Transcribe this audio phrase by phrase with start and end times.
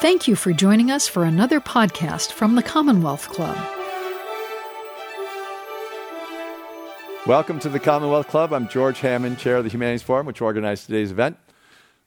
[0.00, 3.56] Thank you for joining us for another podcast from the Commonwealth Club.
[7.26, 8.52] Welcome to the Commonwealth Club.
[8.52, 11.36] I'm George Hammond, Chair of the Humanities Forum, which organized today's event.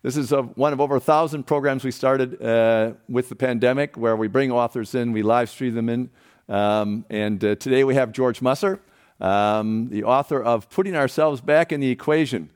[0.03, 3.97] This is a, one of over a thousand programs we started uh, with the pandemic
[3.97, 6.09] where we bring authors in, we live stream them in.
[6.47, 8.79] Um, and uh, today we have George Musser,
[9.19, 12.51] um, the author of Putting Ourselves Back in the Equation,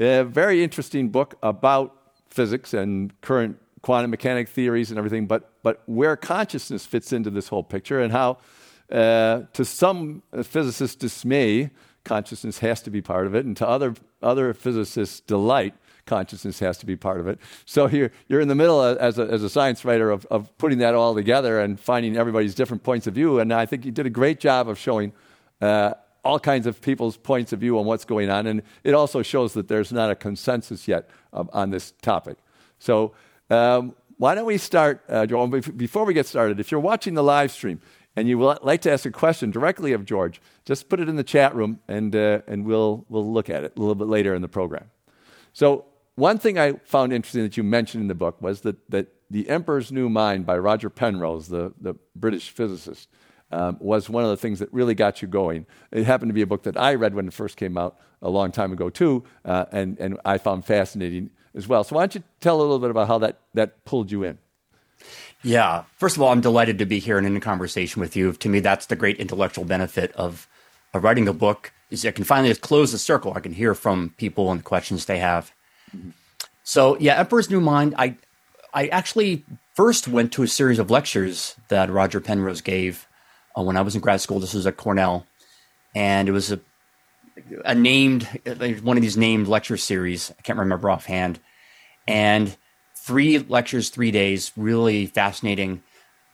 [0.00, 1.96] a very interesting book about
[2.28, 7.48] physics and current quantum mechanic theories and everything, but, but where consciousness fits into this
[7.48, 8.38] whole picture and how,
[8.92, 11.70] uh, to some physicists' dismay,
[12.04, 15.74] consciousness has to be part of it, and to other, other physicists' delight,
[16.06, 17.38] consciousness has to be part of it.
[17.64, 20.78] So you're, you're in the middle as a, as a science writer of, of putting
[20.78, 23.38] that all together and finding everybody's different points of view.
[23.38, 25.12] And I think you did a great job of showing
[25.60, 25.94] uh,
[26.24, 28.46] all kinds of people's points of view on what's going on.
[28.46, 32.38] And it also shows that there's not a consensus yet um, on this topic.
[32.78, 33.12] So
[33.50, 37.50] um, why don't we start, uh, Before we get started, if you're watching the live
[37.50, 37.80] stream
[38.16, 41.16] and you would like to ask a question directly of George, just put it in
[41.16, 44.34] the chat room and, uh, and we'll, we'll look at it a little bit later
[44.34, 44.90] in the program.
[45.52, 49.06] So, one thing I found interesting that you mentioned in the book was that, that
[49.30, 53.08] The Emperor's New Mind by Roger Penrose, the, the British physicist,
[53.50, 55.64] um, was one of the things that really got you going.
[55.90, 58.28] It happened to be a book that I read when it first came out a
[58.28, 61.84] long time ago, too, uh, and, and I found fascinating as well.
[61.84, 64.38] So why don't you tell a little bit about how that, that pulled you in?
[65.42, 65.84] Yeah.
[65.96, 68.32] First of all, I'm delighted to be here and in a conversation with you.
[68.32, 70.46] To me, that's the great intellectual benefit of,
[70.92, 73.32] of writing a book is I can finally close the circle.
[73.34, 75.52] I can hear from people and the questions they have.
[76.62, 77.94] So yeah, Emperor's New Mind.
[77.98, 78.16] I
[78.72, 83.08] I actually first went to a series of lectures that Roger Penrose gave
[83.58, 84.38] uh, when I was in grad school.
[84.38, 85.26] This was at Cornell,
[85.94, 86.60] and it was a
[87.64, 88.28] a named
[88.82, 90.32] one of these named lecture series.
[90.38, 91.40] I can't remember offhand,
[92.06, 92.56] and
[92.96, 95.82] three lectures, three days, really fascinating.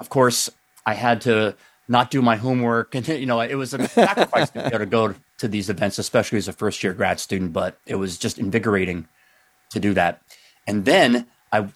[0.01, 0.51] Of course,
[0.85, 1.57] I had to
[1.89, 5.71] not do my homework, and you know, it was a sacrifice to go to these
[5.71, 7.53] events, especially as a first year grad student.
[7.53, 9.09] But it was just invigorating
[9.71, 10.23] to do that.
[10.67, 11.69] And then I,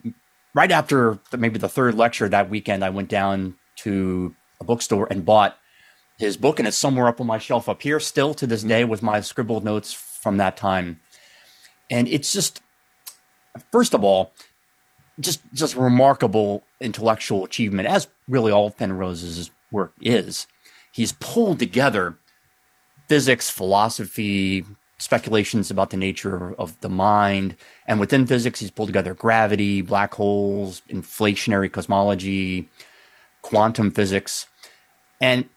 [0.54, 5.24] right after maybe the third lecture that weekend, I went down to a bookstore and
[5.24, 5.56] bought
[6.20, 8.84] his book, and it's somewhere up on my shelf up here still to this day
[8.84, 11.00] with my scribbled notes from that time.
[11.90, 12.60] And it's just,
[13.72, 14.32] first of all,
[15.18, 20.46] just just remarkable intellectual achievement, as really all of Penrose's work is.
[20.92, 22.18] He's pulled together
[23.08, 24.64] physics, philosophy,
[24.98, 27.56] speculations about the nature of the mind,
[27.86, 32.68] and within physics, he's pulled together gravity, black holes, inflationary cosmology,
[33.40, 34.46] quantum physics,
[35.20, 35.48] and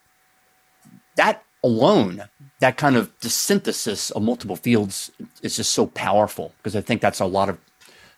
[1.15, 2.23] that alone,
[2.59, 7.01] that kind of the synthesis of multiple fields is just so powerful because I think
[7.01, 7.57] that's a lot of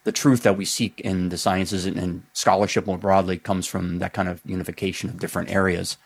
[0.03, 4.13] the truth that we seek in the sciences and, scholarship more broadly comes from that
[4.13, 5.97] kind of unification of different areas.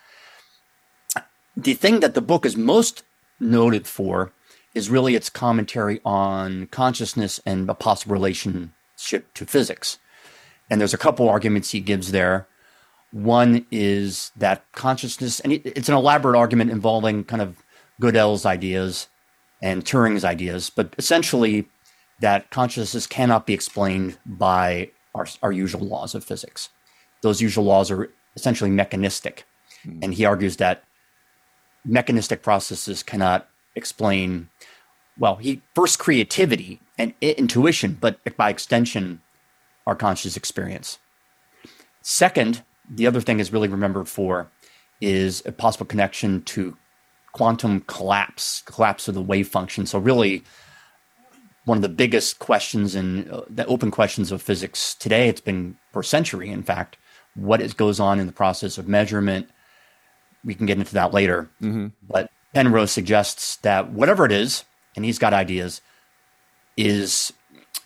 [1.55, 3.03] The thing that the book is most
[3.39, 4.31] noted for
[4.73, 9.97] is really its commentary on consciousness and a possible relationship to physics.
[10.69, 12.47] And there's a couple arguments he gives there.
[13.11, 17.63] One is that consciousness, and it's an elaborate argument involving kind of
[18.01, 19.07] Gödel's ideas
[19.61, 21.67] and Turing's ideas, but essentially
[22.21, 26.69] that consciousness cannot be explained by our, our usual laws of physics.
[27.21, 29.45] Those usual laws are essentially mechanistic.
[29.85, 30.03] Mm.
[30.03, 30.83] And he argues that
[31.85, 34.49] mechanistic processes cannot explain,
[35.17, 39.21] well, he first creativity and intuition, but by extension,
[39.87, 40.99] our conscious experience.
[42.01, 44.49] Second, the other thing is really remembered for
[45.01, 46.75] is a possible connection to
[47.31, 49.85] quantum collapse, collapse of the wave function.
[49.85, 50.43] So really,
[51.65, 55.29] one of the biggest questions and uh, the open questions of physics today.
[55.29, 56.97] It's been for a century, in fact.
[57.35, 59.49] What is, goes on in the process of measurement?
[60.43, 61.49] We can get into that later.
[61.61, 61.87] Mm-hmm.
[62.07, 65.81] But Penrose suggests that whatever it is, and he's got ideas,
[66.75, 67.31] is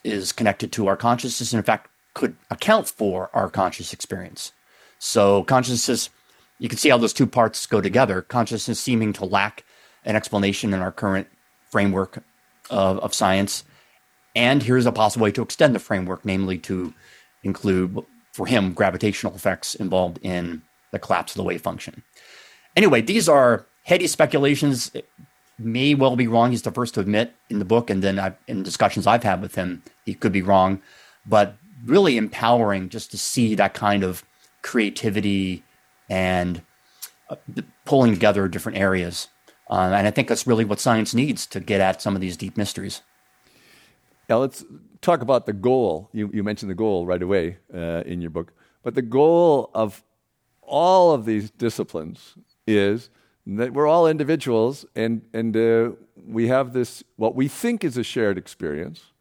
[0.03, 4.51] is connected to our consciousness, and in fact could account for our conscious experience.
[5.03, 6.09] So consciousness,
[6.59, 8.21] you can see how those two parts go together.
[8.21, 9.65] Consciousness seeming to lack
[10.05, 11.27] an explanation in our current
[11.69, 12.23] framework
[12.69, 13.65] of, of science.
[14.33, 16.93] And here's a possible way to extend the framework, namely to
[17.43, 17.99] include,
[18.31, 20.61] for him, gravitational effects involved in
[20.91, 22.01] the collapse of the wave function.
[22.77, 24.89] Anyway, these are heady speculations.
[24.93, 25.09] It
[25.59, 26.51] may well be wrong.
[26.51, 29.41] He's the first to admit in the book, and then I've, in discussions I've had
[29.41, 30.81] with him, he could be wrong.
[31.25, 34.23] But really empowering just to see that kind of
[34.63, 35.63] creativity
[36.09, 36.63] and
[37.29, 37.35] uh,
[37.85, 39.27] pulling together different areas.
[39.69, 42.35] Uh, and I think that's really what science needs to get at some of these
[42.35, 43.01] deep mysteries.
[44.27, 44.65] Now, let's
[45.01, 46.09] talk about the goal.
[46.11, 48.53] You, you mentioned the goal right away uh, in your book.
[48.81, 50.03] But the goal of
[50.61, 52.35] all of these disciplines
[52.65, 53.09] is
[53.45, 55.91] that we're all individuals and, and uh,
[56.25, 59.12] we have this, what we think is a shared experience,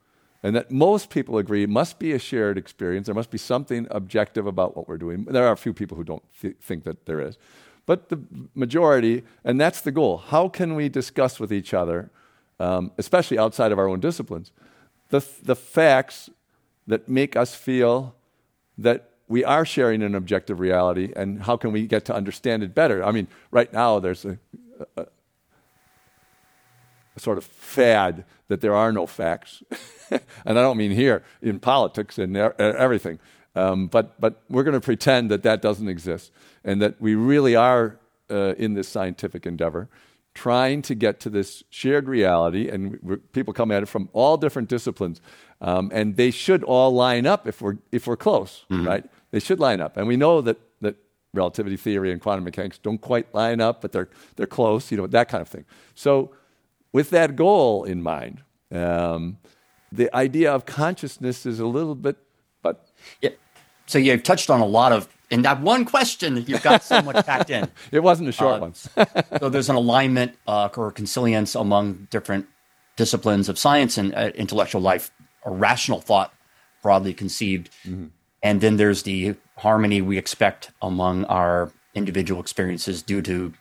[0.43, 3.07] and that most people agree must be a shared experience.
[3.07, 5.25] There must be something objective about what we're doing.
[5.25, 7.39] There are a few people who don't th- think that there is.
[7.87, 8.21] But the
[8.55, 10.19] majority, and that's the goal.
[10.19, 12.11] How can we discuss with each other,
[12.61, 14.53] um, especially outside of our own disciplines,
[15.11, 16.31] the, the facts
[16.87, 18.15] that make us feel
[18.79, 22.75] that we are sharing an objective reality, and how can we get to understand it
[22.75, 23.05] better?
[23.05, 24.39] I mean, right now there's a,
[24.97, 25.07] a,
[27.17, 29.63] a sort of fad that there are no facts.
[30.11, 30.21] and
[30.59, 33.19] I don't mean here, in politics and everything.
[33.55, 36.33] Um, but, but we're going to pretend that that doesn't exist
[36.65, 37.99] and that we really are
[38.31, 39.89] uh, in this scientific endeavor
[40.35, 42.69] trying to get to this shared reality.
[42.69, 45.21] And people come at it from all different disciplines.
[45.63, 48.87] Um, and they should all line up if we're, if we're close, mm-hmm.
[48.87, 49.05] right?
[49.31, 49.97] They should line up.
[49.97, 50.97] And we know that, that
[51.33, 55.07] relativity theory and quantum mechanics don't quite line up, but they're, they're close, you know,
[55.07, 55.65] that kind of thing.
[55.95, 56.33] So,
[56.93, 59.39] with that goal in mind, um,
[59.91, 62.17] the idea of consciousness is a little bit,
[62.63, 62.89] but.
[63.21, 63.31] Yeah.
[63.87, 67.27] So you've touched on a lot of, in that one question, you've got so much
[67.27, 67.69] packed in.
[67.91, 68.75] it wasn't a short uh, one.
[69.39, 72.47] so there's an alignment uh, or consilience among different
[72.97, 75.11] disciplines of science and uh, intellectual life,
[75.43, 76.33] or rational thought,
[76.83, 77.71] broadly conceived.
[77.85, 78.07] Mm-hmm.
[78.43, 83.53] And then there's the harmony we expect among our individual experiences due to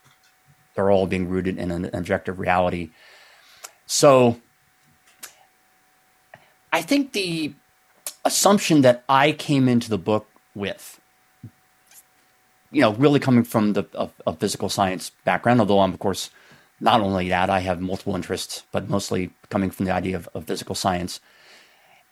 [0.75, 2.89] they're all being rooted in an objective reality.
[3.93, 4.39] So
[6.71, 7.53] I think the
[8.23, 11.01] assumption that I came into the book with,
[12.71, 16.29] you know, really coming from the a, a physical science background, although I'm of course
[16.79, 20.45] not only that, I have multiple interests, but mostly coming from the idea of, of
[20.45, 21.19] physical science,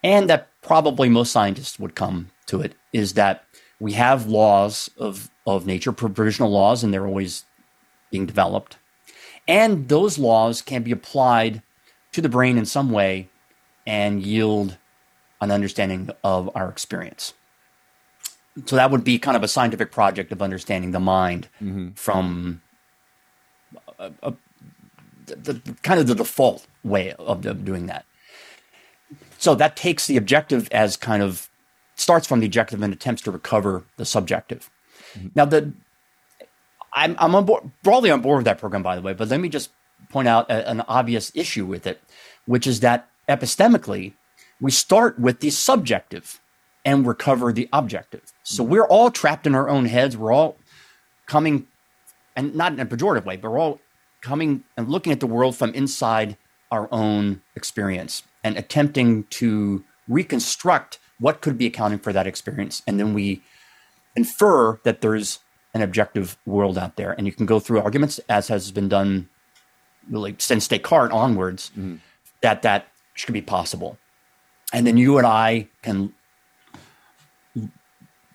[0.03, 3.45] and that probably most scientists would come to it is that
[3.79, 7.45] we have laws of of nature, provisional laws, and they're always
[8.11, 8.75] being developed,
[9.47, 11.61] and those laws can be applied
[12.11, 13.29] to the brain in some way
[13.85, 14.77] and yield
[15.41, 17.33] an understanding of our experience.
[18.65, 21.91] So that would be kind of a scientific project of understanding the mind mm-hmm.
[21.91, 22.61] from
[23.97, 24.33] a, a,
[25.27, 28.05] the, the, kind of the default way of, of doing that.
[29.37, 31.49] So that takes the objective as kind of
[31.95, 34.69] starts from the objective and attempts to recover the subjective.
[35.13, 35.27] Mm-hmm.
[35.35, 35.73] Now, the
[36.93, 39.39] I'm, I'm on board, broadly on board with that program, by the way, but let
[39.39, 39.69] me just
[40.09, 42.01] point out a, an obvious issue with it,
[42.45, 44.13] which is that epistemically,
[44.59, 46.41] we start with the subjective
[46.83, 48.33] and recover the objective.
[48.43, 48.71] So mm-hmm.
[48.71, 50.17] we're all trapped in our own heads.
[50.17, 50.57] We're all
[51.27, 51.67] coming,
[52.35, 53.79] and not in a pejorative way, but we're all
[54.21, 56.37] coming and looking at the world from inside
[56.71, 62.81] our own experience and attempting to reconstruct what could be accounting for that experience.
[62.87, 63.41] And then we
[64.15, 65.39] infer that there's
[65.73, 67.11] an objective world out there.
[67.11, 69.29] And you can go through arguments, as has been done
[70.09, 71.97] really since Descartes onwards, mm-hmm.
[72.41, 73.97] that that should be possible.
[74.73, 76.13] And then you and I can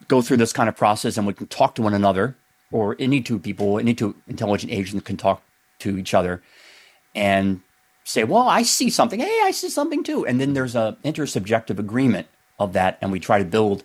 [0.09, 2.37] go through this kind of process and we can talk to one another,
[2.73, 5.43] or any two people, any two intelligent agents can talk
[5.79, 6.43] to each other
[7.15, 7.61] and
[8.05, 9.21] say, Well, I see something.
[9.21, 10.27] Hey, I see something too.
[10.27, 12.27] And then there's a intersubjective agreement
[12.59, 13.85] of that, and we try to build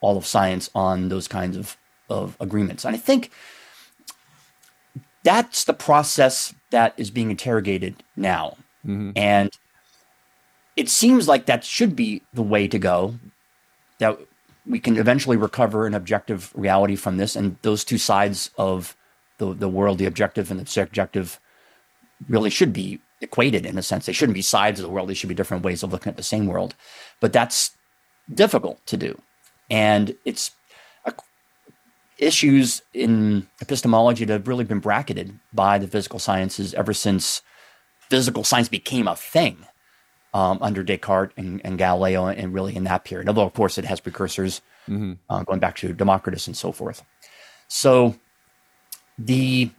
[0.00, 1.76] all of science on those kinds of,
[2.08, 2.84] of agreements.
[2.84, 3.30] And I think
[5.22, 8.56] that's the process that is being interrogated now.
[8.86, 9.12] Mm-hmm.
[9.16, 9.50] And
[10.76, 13.14] it seems like that should be the way to go.
[13.98, 14.18] That
[14.66, 18.96] we can eventually recover an objective reality from this, and those two sides of
[19.38, 21.40] the the world, the objective and the subjective,
[22.28, 24.06] really should be equated in a sense.
[24.06, 26.16] They shouldn't be sides of the world; they should be different ways of looking at
[26.16, 26.74] the same world.
[27.18, 27.72] But that's
[28.32, 29.20] difficult to do,
[29.68, 30.52] and it's
[32.18, 37.42] issues in epistemology that have really been bracketed by the physical sciences ever since
[38.10, 39.66] physical science became a thing
[40.34, 43.28] um, under Descartes and, and, Galileo, and really in that period.
[43.28, 45.14] Although, of course, it has precursors mm-hmm.
[45.30, 47.04] uh, going back to Democritus and so forth.
[47.68, 48.16] So,
[49.18, 49.70] the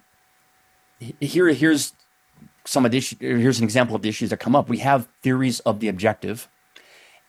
[1.19, 1.93] here here's
[2.65, 4.69] some of the issue, here's an example of the issues that come up.
[4.69, 6.47] We have theories of the objective,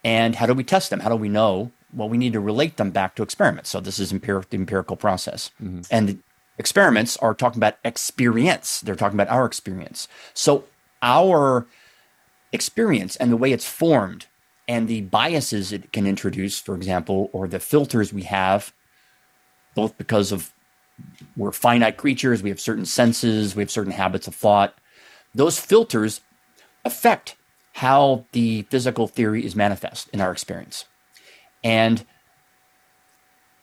[0.04, 1.00] and how do we test them?
[1.00, 1.70] How do we know?
[1.92, 3.70] Well, we need to relate them back to experiments.
[3.70, 5.82] So this is empiric, empirical process, mm-hmm.
[5.90, 6.22] and
[6.58, 8.80] experiments are talking about experience.
[8.80, 10.08] They're talking about our experience.
[10.34, 10.64] So
[11.02, 11.66] our
[12.52, 14.26] experience and the way it's formed
[14.68, 18.72] and the biases it can introduce, for example, or the filters we have,
[19.74, 20.52] both because of
[21.36, 24.74] we're finite creatures, we have certain senses, we have certain habits of thought.
[25.34, 26.20] Those filters
[26.84, 27.36] affect
[27.74, 30.84] how the physical theory is manifest in our experience.
[31.62, 32.04] And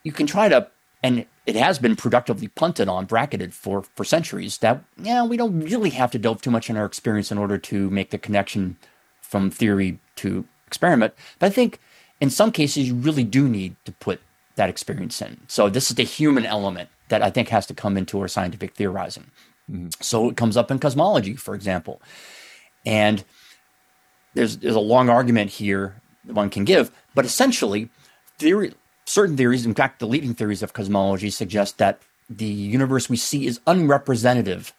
[0.03, 0.67] you can try to,
[1.03, 4.57] and it has been productively punted on, bracketed for for centuries.
[4.59, 7.57] That yeah, we don't really have to delve too much in our experience in order
[7.57, 8.77] to make the connection
[9.21, 11.13] from theory to experiment.
[11.39, 11.79] But I think
[12.19, 14.21] in some cases you really do need to put
[14.55, 15.41] that experience in.
[15.47, 18.75] So this is the human element that I think has to come into our scientific
[18.75, 19.31] theorizing.
[19.71, 19.89] Mm-hmm.
[20.01, 22.01] So it comes up in cosmology, for example,
[22.85, 23.23] and
[24.33, 26.01] there's there's a long argument here
[26.33, 27.89] one can give, but essentially,
[28.37, 28.73] theory
[29.07, 33.47] certain theories, in fact, the leading theories of cosmology suggest that the universe we see
[33.47, 34.73] is unrepresentative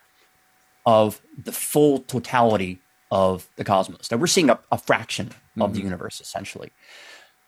[0.85, 2.79] of the full totality
[3.11, 4.09] of the cosmos.
[4.09, 5.63] That we're seeing a, a fraction mm-hmm.
[5.63, 5.87] of the mm-hmm.
[5.87, 6.71] universe, essentially.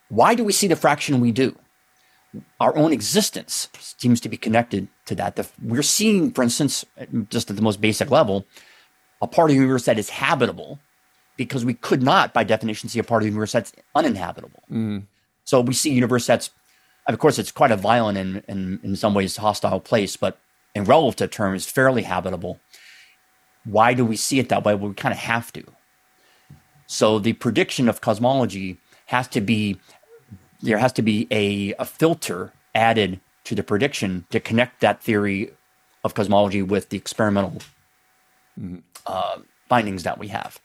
[0.08, 1.56] Why do we see the fraction we do?
[2.60, 5.36] Our own existence seems to be connected to that.
[5.36, 6.84] The, we're seeing, for instance,
[7.28, 8.46] just at the most basic level,
[9.20, 10.78] a part of the universe that is habitable
[11.40, 14.62] because we could not, by definition, see a part of the universe that's uninhabitable.
[14.70, 15.04] Mm.
[15.44, 16.50] So we see universe that's,
[17.06, 20.36] of course, it's quite a violent and, and in some ways hostile place, but
[20.74, 22.60] in relative terms, fairly habitable.
[23.64, 24.74] Why do we see it that way?
[24.74, 25.64] Well, we kind of have to.
[26.86, 29.80] So the prediction of cosmology has to be
[30.60, 35.52] there has to be a, a filter added to the prediction to connect that theory
[36.04, 37.62] of cosmology with the experimental
[38.60, 38.76] mm-hmm.
[39.06, 39.38] uh,
[39.70, 40.60] findings that we have.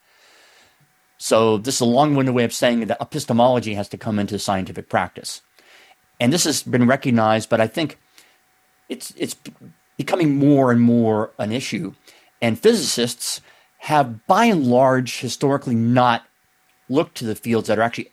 [1.17, 4.89] So this is a long-winded way of saying that epistemology has to come into scientific
[4.89, 5.41] practice,
[6.19, 7.49] and this has been recognized.
[7.49, 7.97] But I think
[8.89, 9.35] it's it's
[9.97, 11.93] becoming more and more an issue,
[12.41, 13.41] and physicists
[13.79, 16.25] have, by and large, historically not
[16.89, 18.11] looked to the fields that are actually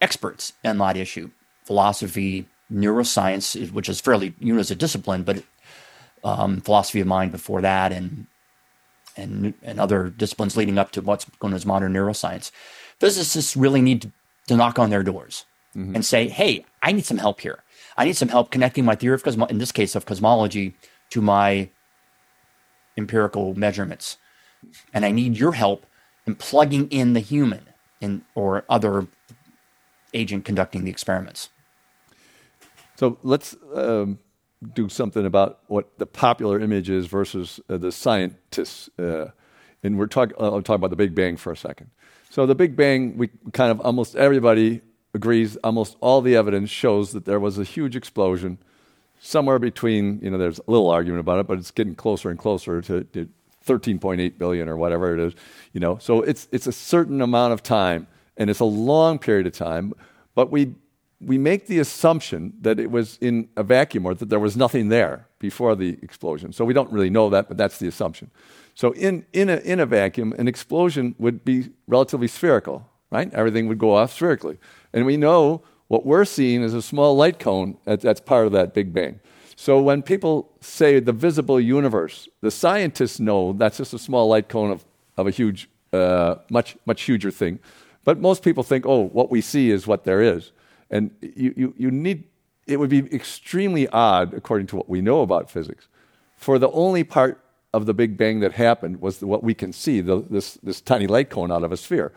[0.00, 1.30] experts in that issue:
[1.64, 5.42] philosophy, neuroscience, which is fairly you know as a discipline, but
[6.24, 8.26] um, philosophy of mind before that, and
[9.18, 12.50] and, and other disciplines leading up to what's known as modern neuroscience,
[12.98, 14.12] physicists really need to,
[14.46, 15.44] to knock on their doors
[15.76, 15.94] mm-hmm.
[15.94, 17.62] and say, hey, I need some help here.
[17.96, 20.74] I need some help connecting my theory of cosmology, in this case of cosmology,
[21.10, 21.68] to my
[22.96, 24.18] empirical measurements.
[24.92, 25.84] And I need your help
[26.26, 27.68] in plugging in the human
[28.00, 29.06] in, or other
[30.14, 31.50] agent conducting the experiments.
[32.96, 34.18] So let's um,
[34.74, 38.90] do something about what the popular image is versus uh, the scientists.
[38.98, 39.26] Uh,
[39.82, 40.36] and we're talking.
[40.40, 41.90] I'll talk about the Big Bang for a second.
[42.30, 44.82] So the Big Bang, we kind of almost everybody
[45.14, 45.56] agrees.
[45.58, 48.58] Almost all the evidence shows that there was a huge explosion
[49.20, 50.20] somewhere between.
[50.22, 53.04] You know, there's a little argument about it, but it's getting closer and closer to,
[53.04, 53.28] to
[53.66, 55.34] 13.8 billion or whatever it is.
[55.72, 59.46] You know, so it's it's a certain amount of time, and it's a long period
[59.46, 59.92] of time.
[60.34, 60.74] But we
[61.20, 64.88] we make the assumption that it was in a vacuum or that there was nothing
[64.88, 66.52] there before the explosion.
[66.52, 68.30] So we don't really know that, but that's the assumption.
[68.74, 73.32] So in, in, a, in a vacuum, an explosion would be relatively spherical, right?
[73.34, 74.58] Everything would go off spherically.
[74.92, 78.74] And we know what we're seeing is a small light cone that's part of that
[78.74, 79.18] Big Bang.
[79.56, 84.48] So when people say the visible universe, the scientists know that's just a small light
[84.48, 84.84] cone of,
[85.16, 87.58] of a huge, uh, much, much huger thing.
[88.04, 90.52] But most people think, oh, what we see is what there is.
[90.90, 92.24] And you, you, you need,
[92.66, 95.88] it would be extremely odd, according to what we know about physics,
[96.36, 97.42] for the only part
[97.74, 101.06] of the Big Bang that happened was what we can see, the, this, this tiny
[101.06, 102.12] light cone out of a sphere.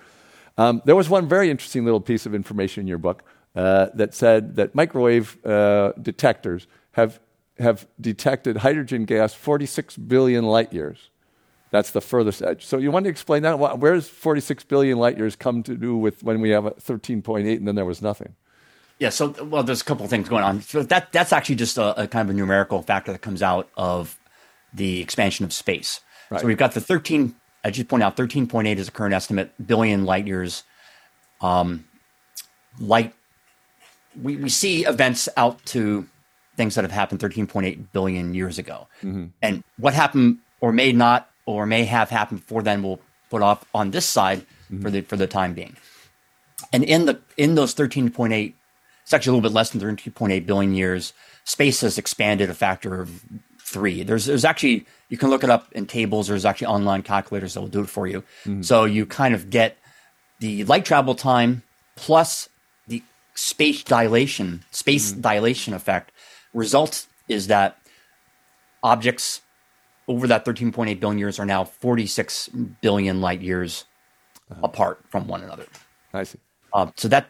[0.58, 3.24] Um, there was one very interesting little piece of information in your book
[3.56, 7.20] uh, that said that microwave uh, detectors have,
[7.60, 11.10] have detected hydrogen gas 46 billion light years.
[11.72, 12.66] That's the furthest edge.
[12.66, 13.58] So you want to explain that?
[13.58, 17.58] Where does 46 billion light years come to do with when we have a 13.8
[17.58, 18.36] and then there was nothing?
[19.01, 20.62] Yeah, so well, there's a couple of things going on.
[20.62, 23.67] So that that's actually just a, a, kind of a numerical factor that comes out
[23.75, 24.20] of
[24.75, 26.01] the expansion of space.
[26.29, 26.39] Right.
[26.39, 27.34] So we've got the 13.
[27.63, 30.62] I just point out 13.8 is a current estimate billion light years.
[31.41, 31.86] Um,
[32.79, 33.15] light.
[34.22, 36.08] We we see events out to
[36.55, 39.25] things that have happened 13.8 billion years ago, mm-hmm.
[39.41, 43.00] and what happened or may not or may have happened before then we'll
[43.31, 44.84] put off on this side mm-hmm.
[44.84, 45.75] for the for the time being.
[46.72, 48.53] And in the in those 13.8
[49.12, 51.12] it's actually a little bit less than 32.8 billion years.
[51.44, 53.25] Space has expanded a factor of
[53.60, 54.03] three.
[54.03, 56.30] There's there's actually you can look it up in tables.
[56.30, 58.22] There's actually online calculators that will do it for you.
[58.46, 58.62] Mm-hmm.
[58.62, 59.77] So you kind of get
[60.39, 61.63] the light travel time
[61.98, 62.48] plus
[62.88, 63.03] the
[63.34, 65.20] space dilation, space mm-hmm.
[65.20, 66.13] dilation effect.
[66.53, 67.80] Result is that
[68.82, 69.41] objects
[70.08, 72.48] over that 13.8 billion years are now 46
[72.80, 73.84] billion light years
[74.50, 74.62] uh-huh.
[74.63, 75.65] apart from one another.
[76.13, 76.39] I see.
[76.72, 77.27] Uh, so that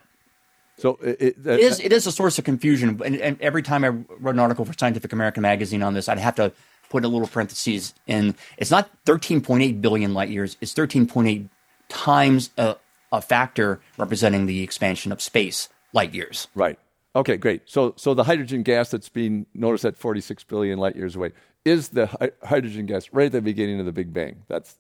[0.81, 3.00] so it, it, is it is a source of confusion.
[3.05, 6.17] And, and, every time I wrote an article for Scientific American magazine on this, I'd
[6.17, 6.51] have to
[6.89, 8.35] put a little parentheses in.
[8.57, 10.57] It's not 13.8 billion light years.
[10.59, 11.47] It's 13.8
[11.88, 12.77] times a,
[13.11, 16.47] a factor representing the expansion of space light years.
[16.55, 16.79] Right.
[17.15, 17.61] Okay, great.
[17.65, 21.31] So, so the hydrogen gas that's being noticed at 46 billion light years away
[21.63, 24.43] is the hi- hydrogen gas right at the beginning of the Big Bang.
[24.47, 24.77] That's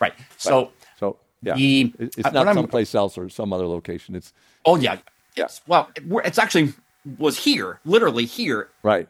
[0.00, 0.14] right.
[0.38, 0.72] So, so
[1.42, 4.14] yeah, the- it's not I'm- someplace else or some other location.
[4.14, 4.32] It's
[4.64, 4.98] oh yeah, Yeah.
[5.36, 5.60] yes.
[5.66, 6.72] Well, it- it's actually
[7.18, 9.08] was here, literally here, right,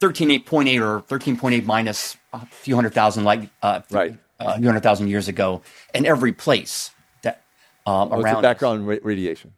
[0.00, 3.80] thirteen eight point eight or thirteen point eight minus a few hundred thousand like uh,
[3.90, 4.16] Right.
[4.38, 5.62] a few hundred thousand years ago,
[5.94, 6.90] in every place
[7.22, 7.42] that
[7.86, 9.52] um, oh, around background ra- radiation.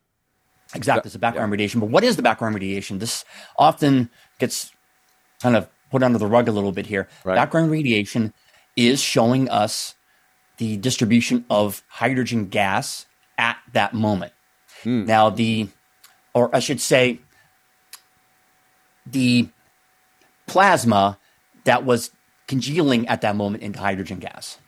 [0.75, 1.81] Exactly, it's the background radiation.
[1.81, 2.99] But what is the background radiation?
[2.99, 3.25] This
[3.59, 4.71] often gets
[5.43, 7.09] kind of put under the rug a little bit here.
[7.25, 7.35] Right.
[7.35, 8.35] Background radiation
[8.77, 9.95] is showing us
[10.59, 13.07] the distribution of hydrogen gas
[13.39, 14.33] at that moment.
[15.07, 15.69] Now, the,
[16.35, 17.21] or I should say,
[19.07, 19.49] the
[20.47, 21.19] plasma
[21.65, 22.11] that was
[22.47, 24.59] congealing at that moment into hydrogen gas.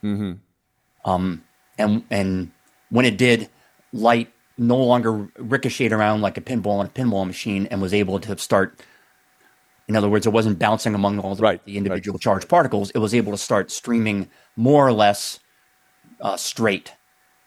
[1.05, 1.45] Um,
[1.79, 2.51] and and
[2.91, 3.49] when it did,
[3.93, 8.21] light no longer ricocheted around like a pinball in a pinball machine and was able
[8.21, 8.81] to start.
[9.89, 12.91] In other words, it wasn't bouncing among all the, Right, the individual charged particles.
[12.91, 15.41] It was able to start streaming more or less
[16.21, 16.93] uh, straight,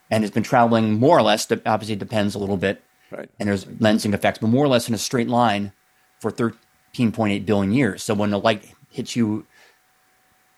[0.10, 1.50] and it's been traveling more or less.
[1.66, 3.30] Obviously, it depends a little bit, Right.
[3.40, 5.72] and there's lensing effects, but more or less in a straight line
[6.20, 8.04] for 13.8 billion years.
[8.04, 9.46] So when the light hits you,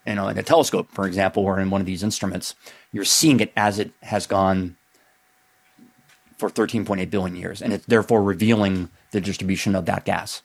[0.05, 2.55] you know, in a telescope, for example, or in one of these instruments,
[2.91, 4.77] you're seeing it as it has gone
[6.37, 10.41] for 13.8 billion years, and it's therefore revealing the distribution of that gas.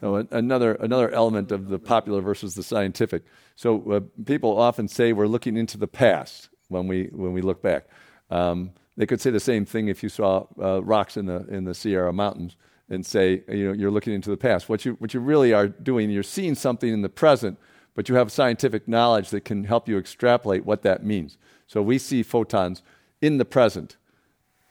[0.00, 3.22] So another another element of the popular versus the scientific.
[3.54, 7.60] So uh, people often say we're looking into the past when we when we look
[7.62, 7.84] back.
[8.30, 11.64] Um, they could say the same thing if you saw uh, rocks in the in
[11.64, 12.56] the Sierra Mountains
[12.88, 14.68] and say you know you're looking into the past.
[14.68, 17.58] What you what you really are doing, you're seeing something in the present,
[17.94, 21.36] but you have scientific knowledge that can help you extrapolate what that means.
[21.66, 22.82] So we see photons
[23.20, 23.96] in the present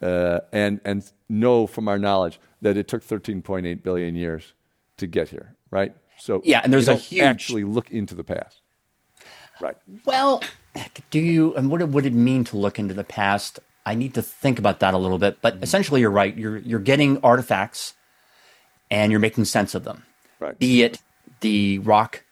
[0.02, 4.54] uh, and and know from our knowledge that it took 13.8 billion years
[4.98, 5.96] to get here, right?
[6.18, 8.62] So Yeah, and there's a huge- actually look into the past,
[9.62, 9.78] right?
[10.06, 10.44] Well,
[11.10, 13.60] do you, and what would it mean to look into the past?
[13.86, 15.64] I need to think about that a little bit, but mm-hmm.
[15.64, 16.36] essentially, you're right.
[16.36, 17.94] You're you're getting artifacts,
[18.92, 20.04] and you're making sense of them.
[20.40, 20.58] Right.
[20.58, 21.00] Be it
[21.42, 22.24] the rock,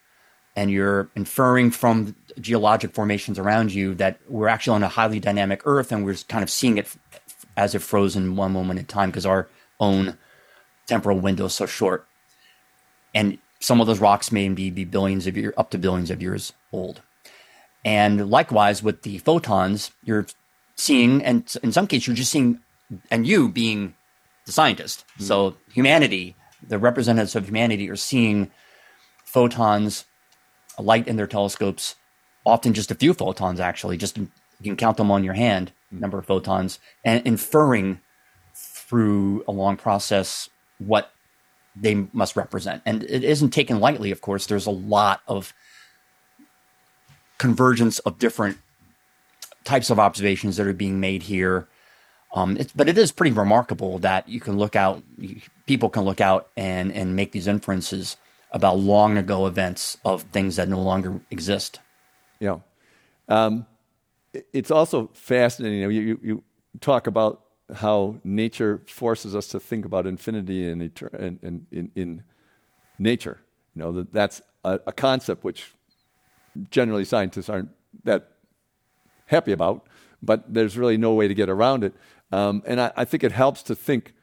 [0.55, 5.61] and you're inferring from geologic formations around you that we're actually on a highly dynamic
[5.65, 6.87] Earth, and we're kind of seeing it
[7.55, 9.47] as if frozen one moment in time because our
[9.79, 10.17] own
[10.85, 12.05] temporal window is so short.
[13.13, 16.21] And some of those rocks may be, be billions of years, up to billions of
[16.21, 17.01] years old.
[17.85, 20.27] And likewise with the photons, you're
[20.75, 22.59] seeing, and in some cases, you're just seeing,
[23.11, 23.95] and you being
[24.45, 25.05] the scientist.
[25.17, 25.23] Hmm.
[25.23, 26.35] So humanity,
[26.67, 28.51] the representatives of humanity, are seeing
[29.25, 30.05] photons,
[30.79, 31.95] light in their telescopes,
[32.45, 34.29] often just a few photons, actually, just you
[34.63, 35.99] can count them on your hand, hmm.
[35.99, 37.99] number of photons, and inferring
[38.53, 41.11] through a long process what
[41.75, 42.81] they must represent.
[42.85, 44.45] And it isn't taken lightly, of course.
[44.45, 45.53] There's a lot of
[47.37, 48.57] convergence of different
[49.63, 51.67] types of observations that are being made here.
[52.33, 55.01] Um, but it is pretty remarkable that you can look out,
[55.65, 58.17] people can look out and, and make these inferences
[58.51, 61.79] about long ago events of things that no longer exist.
[62.39, 62.59] Yeah.
[63.27, 63.65] Um,
[64.53, 65.79] it's also fascinating.
[65.79, 67.41] You, you, you- you talk about
[67.75, 72.23] how nature forces us to think about infinity and etern- and, and in, in
[72.99, 73.39] nature.
[73.75, 75.73] You know, that that's a, a concept which
[76.69, 77.69] generally scientists aren't
[78.03, 78.31] that
[79.27, 79.87] happy about,
[80.21, 81.93] but there's really no way to get around it.
[82.31, 84.13] Um, and I, I think it helps to think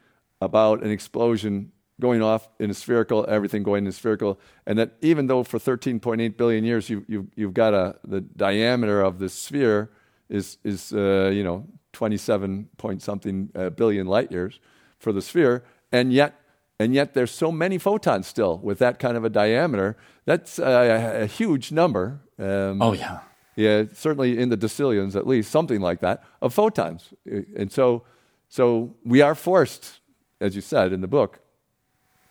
[0.40, 4.92] about an explosion going off in a spherical, everything going in a spherical, and that
[5.01, 9.29] even though for 13.8 billion years you, you, you've got a, the diameter of the
[9.29, 9.90] sphere
[10.29, 14.59] is, is uh, you know, 27 point something uh, billion light years
[14.99, 16.40] for the sphere, and yet
[16.78, 19.96] and yet there's so many photons still with that kind of a diameter.
[20.24, 22.20] That's a, a huge number.
[22.38, 23.20] Um, Oh, yeah.
[23.56, 27.12] yeah, certainly in the decillions at least, something like that, of photons.
[27.24, 28.02] And so,
[28.48, 30.00] so we are forced,
[30.40, 31.38] as you said in the book,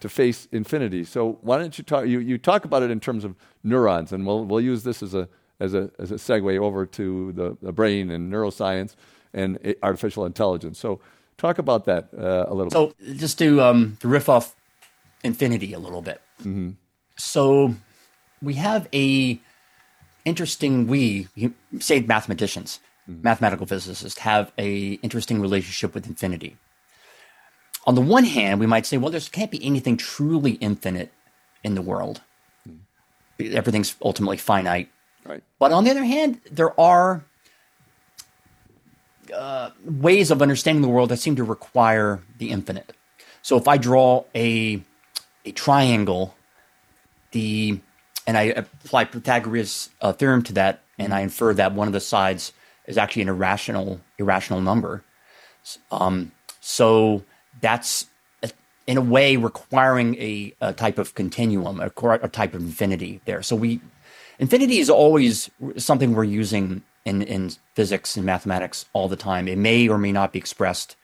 [0.01, 1.05] to face infinity.
[1.05, 2.05] So why don't you talk?
[2.07, 5.13] You, you talk about it in terms of neurons, and we'll we'll use this as
[5.13, 5.29] a
[5.61, 8.95] as a as a segue over to the, the brain and neuroscience
[9.33, 10.77] and artificial intelligence.
[10.77, 10.99] So
[11.43, 12.71] talk about that uh, a little.
[12.87, 12.95] bit.
[13.07, 14.55] So just to um, to riff off
[15.23, 16.21] infinity a little bit.
[17.17, 17.75] So
[18.41, 19.39] we have a
[20.25, 20.87] interesting.
[20.87, 21.27] We
[21.79, 26.57] say mathematicians, mathematical physicists have a interesting relationship with infinity.
[27.85, 31.11] On the one hand, we might say, well, there can't be anything truly infinite
[31.63, 32.21] in the world.
[33.39, 34.89] Everything's ultimately finite.
[35.25, 35.43] Right.
[35.59, 37.25] But on the other hand, there are
[39.33, 42.93] uh, ways of understanding the world that seem to require the infinite.
[43.41, 44.81] So if I draw a
[45.45, 46.35] a triangle,
[47.31, 47.79] the
[48.25, 51.99] and I apply Pythagoras' uh, theorem to that, and I infer that one of the
[51.99, 52.53] sides
[52.87, 55.03] is actually an irrational irrational number.
[55.91, 57.23] Um, so
[57.61, 58.07] that's
[58.87, 63.41] in a way requiring a, a type of continuum, a, a, type of infinity there.
[63.41, 63.79] So we
[64.39, 69.47] infinity is always something we're using in, in physics and mathematics all the time.
[69.47, 70.95] It may or may not be expressed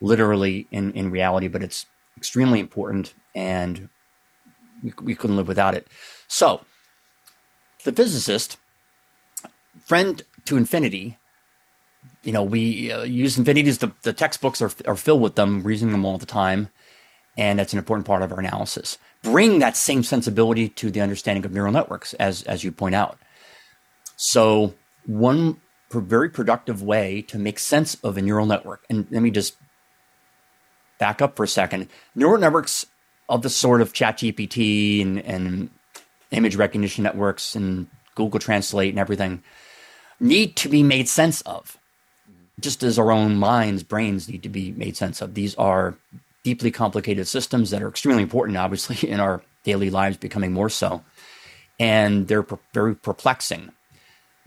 [0.00, 3.88] literally in, in reality, but it's extremely important and
[4.82, 5.86] we, we couldn't live without it.
[6.26, 6.60] So
[7.84, 8.58] the physicist,
[9.84, 11.18] friend to infinity,
[12.22, 13.78] you know, we uh, use infinities.
[13.78, 16.68] The, the textbooks are, are filled with them, using them all the time.
[17.36, 18.98] And that's an important part of our analysis.
[19.22, 23.18] Bring that same sensibility to the understanding of neural networks, as, as you point out.
[24.16, 24.74] So,
[25.08, 29.56] one very productive way to make sense of a neural network, and let me just
[30.98, 31.88] back up for a second.
[32.14, 32.84] Neural networks
[33.28, 35.70] of the sort of ChatGPT and, and
[36.30, 39.42] image recognition networks and Google Translate and everything
[40.20, 41.78] need to be made sense of
[42.60, 45.34] just as our own minds, brains need to be made sense of.
[45.34, 45.94] These are
[46.42, 51.02] deeply complicated systems that are extremely important, obviously, in our daily lives, becoming more so.
[51.78, 53.70] And they're per- very perplexing.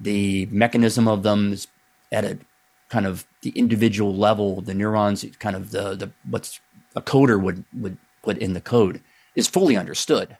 [0.01, 1.67] The mechanism of them is
[2.11, 2.37] at a
[2.89, 6.59] kind of the individual level, the neurons, kind of the, the what's
[6.95, 9.01] a coder would, would put in the code
[9.35, 10.37] is fully understood.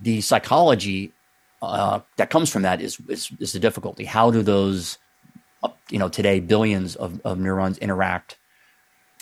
[0.00, 1.12] The psychology
[1.60, 4.04] uh, that comes from that is, is, is the difficulty.
[4.04, 4.98] How do those
[5.90, 8.38] you know, today billions of, of neurons interact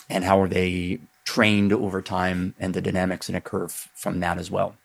[0.09, 4.37] and how are they trained over time and the dynamics that occur f- from that
[4.37, 4.75] as well.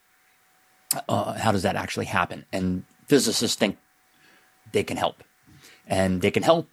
[1.09, 2.45] Uh, how does that actually happen?
[2.53, 3.79] And physicists think
[4.73, 5.23] they can help.
[5.87, 6.69] And they can help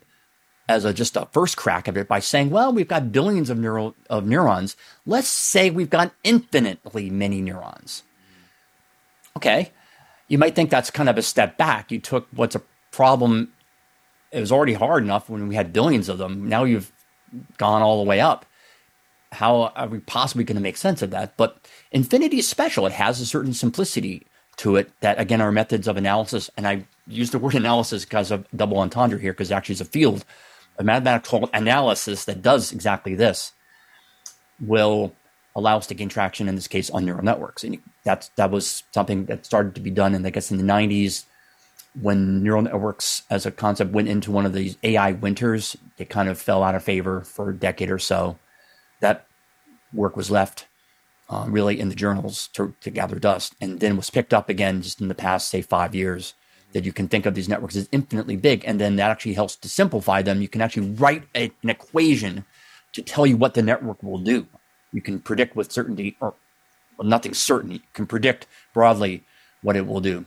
[0.67, 3.58] as a just a first crack of it by saying, well, we've got billions of
[3.58, 4.75] neural of neurons.
[5.06, 8.03] Let's say we've got infinitely many neurons.
[9.38, 9.71] Okay.
[10.27, 11.91] You might think that's kind of a step back.
[11.91, 13.51] You took what's a problem
[14.34, 16.49] it was already hard enough when we had billions of them.
[16.49, 16.91] Now you've
[17.58, 18.45] gone all the way up.
[19.32, 21.38] How are we possibly going to make sense of that?
[21.38, 22.86] But infinity is special.
[22.86, 24.25] It has a certain simplicity
[24.57, 28.31] to it that, again, our methods of analysis, and I use the word analysis because
[28.31, 30.25] of double entendre here, because actually it's a field
[30.77, 33.51] of mathematical analysis that does exactly this,
[34.59, 35.13] will
[35.55, 37.63] allow us to gain traction, in this case, on neural networks.
[37.63, 40.63] And that's, that was something that started to be done, in, I guess, in the
[40.63, 41.25] 90s
[42.01, 46.27] when neural networks as a concept went into one of these AI winters, it kind
[46.27, 48.37] of fell out of favor for a decade or so.
[48.99, 49.27] That
[49.93, 50.65] work was left
[51.29, 54.81] uh, really in the journals to, to gather dust and then was picked up again
[54.81, 56.33] just in the past, say, five years.
[56.73, 59.55] That you can think of these networks as infinitely big, and then that actually helps
[59.57, 60.41] to simplify them.
[60.41, 62.45] You can actually write a, an equation
[62.93, 64.47] to tell you what the network will do.
[64.91, 66.33] You can predict with certainty, or
[66.97, 67.73] well, nothing certain.
[67.73, 69.23] You can predict broadly
[69.62, 70.25] what it will do.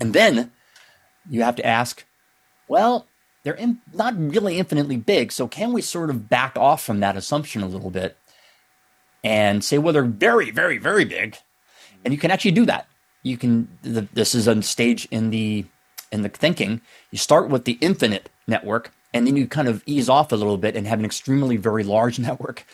[0.00, 0.50] And then
[1.28, 2.04] you have to ask,
[2.66, 3.06] well,
[3.42, 7.18] they're in, not really infinitely big, so can we sort of back off from that
[7.18, 8.16] assumption a little bit
[9.24, 11.36] and say, well, they're very, very, very big,
[12.04, 12.86] and you can actually do that.
[13.22, 13.68] You can.
[13.82, 15.64] The, this is a stage in the
[16.12, 16.82] in the thinking.
[17.10, 20.58] You start with the infinite network, and then you kind of ease off a little
[20.58, 22.66] bit and have an extremely very large network.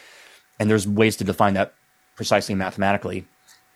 [0.59, 1.73] And there's ways to define that
[2.17, 3.27] precisely mathematically,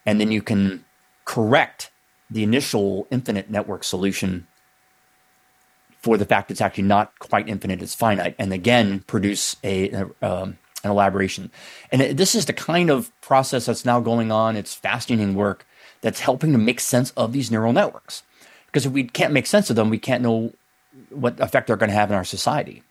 [0.04, 0.84] and then you can
[1.24, 1.90] correct
[2.28, 4.46] the initial infinite network solution
[6.02, 10.10] for the fact it's actually not quite infinite, it's finite, and again produce a, a
[10.20, 11.50] um, an elaboration.
[11.90, 14.56] And this is the kind of process that's now going on.
[14.56, 15.66] It's fascinating work
[16.00, 18.22] that's helping to make sense of these neural networks.
[18.66, 20.52] Because if we can't make sense of them, we can't know
[21.10, 22.82] what effect they're going to have in our society.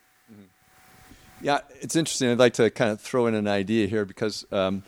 [1.41, 2.29] Yeah, it's interesting.
[2.29, 4.83] I'd like to kind of throw in an idea here because um,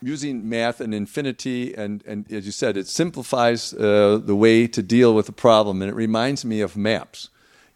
[0.00, 4.82] using math and infinity, and, and as you said, it simplifies uh, the way to
[4.82, 5.82] deal with a problem.
[5.82, 7.30] And it reminds me of maps.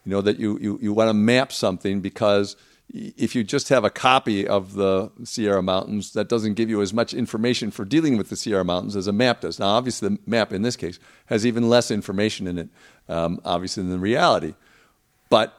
[0.05, 2.57] You know, that you, you, you want to map something because
[2.92, 6.92] if you just have a copy of the Sierra Mountains, that doesn't give you as
[6.92, 9.59] much information for dealing with the Sierra Mountains as a map does.
[9.59, 12.68] Now, obviously, the map in this case has even less information in it,
[13.09, 14.55] um, obviously, than reality.
[15.29, 15.57] But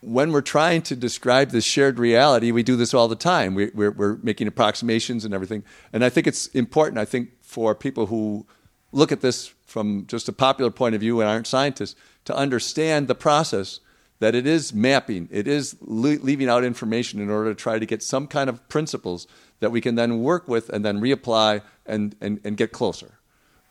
[0.00, 3.54] when we're trying to describe this shared reality, we do this all the time.
[3.54, 5.62] We, we're making approximations and everything.
[5.92, 8.46] And I think it's important, I think, for people who
[8.92, 13.08] look at this from just a popular point of view and aren't scientists to understand
[13.08, 13.80] the process
[14.18, 17.86] that it is mapping, it is le- leaving out information in order to try to
[17.86, 19.26] get some kind of principles
[19.60, 23.18] that we can then work with and then reapply and, and, and get closer.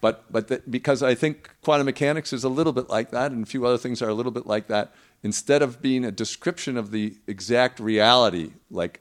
[0.01, 3.43] But, but the, because I think quantum mechanics is a little bit like that, and
[3.43, 6.77] a few other things are a little bit like that, instead of being a description
[6.77, 8.99] of the exact reality, like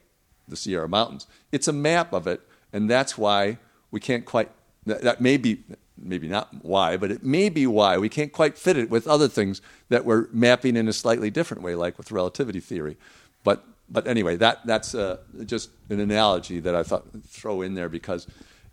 [0.48, 1.26] the Sierra Mountains.
[1.52, 2.40] It's a map of it,
[2.72, 3.59] and that's why
[3.90, 4.50] we can't quite.
[4.87, 5.64] That, that may be
[5.96, 9.28] maybe not why, but it may be why we can't quite fit it with other
[9.28, 12.96] things that we're mapping in a slightly different way, like with relativity theory.
[13.42, 17.88] But but anyway, that that's uh, just an analogy that I thought throw in there
[17.88, 18.26] because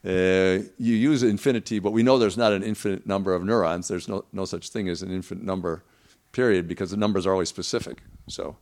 [0.05, 3.87] uh, you use infinity, but we know there's not an infinite number of neurons.
[3.87, 5.83] There's no no such thing as an infinite number,
[6.31, 8.01] period, because the numbers are always specific.
[8.27, 8.55] So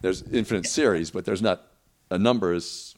[0.00, 1.66] there's infinite series, but there's not
[2.10, 2.94] a number is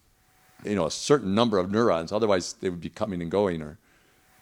[0.65, 2.13] you know a certain number of neurons.
[2.13, 3.79] Otherwise, they would be coming and going or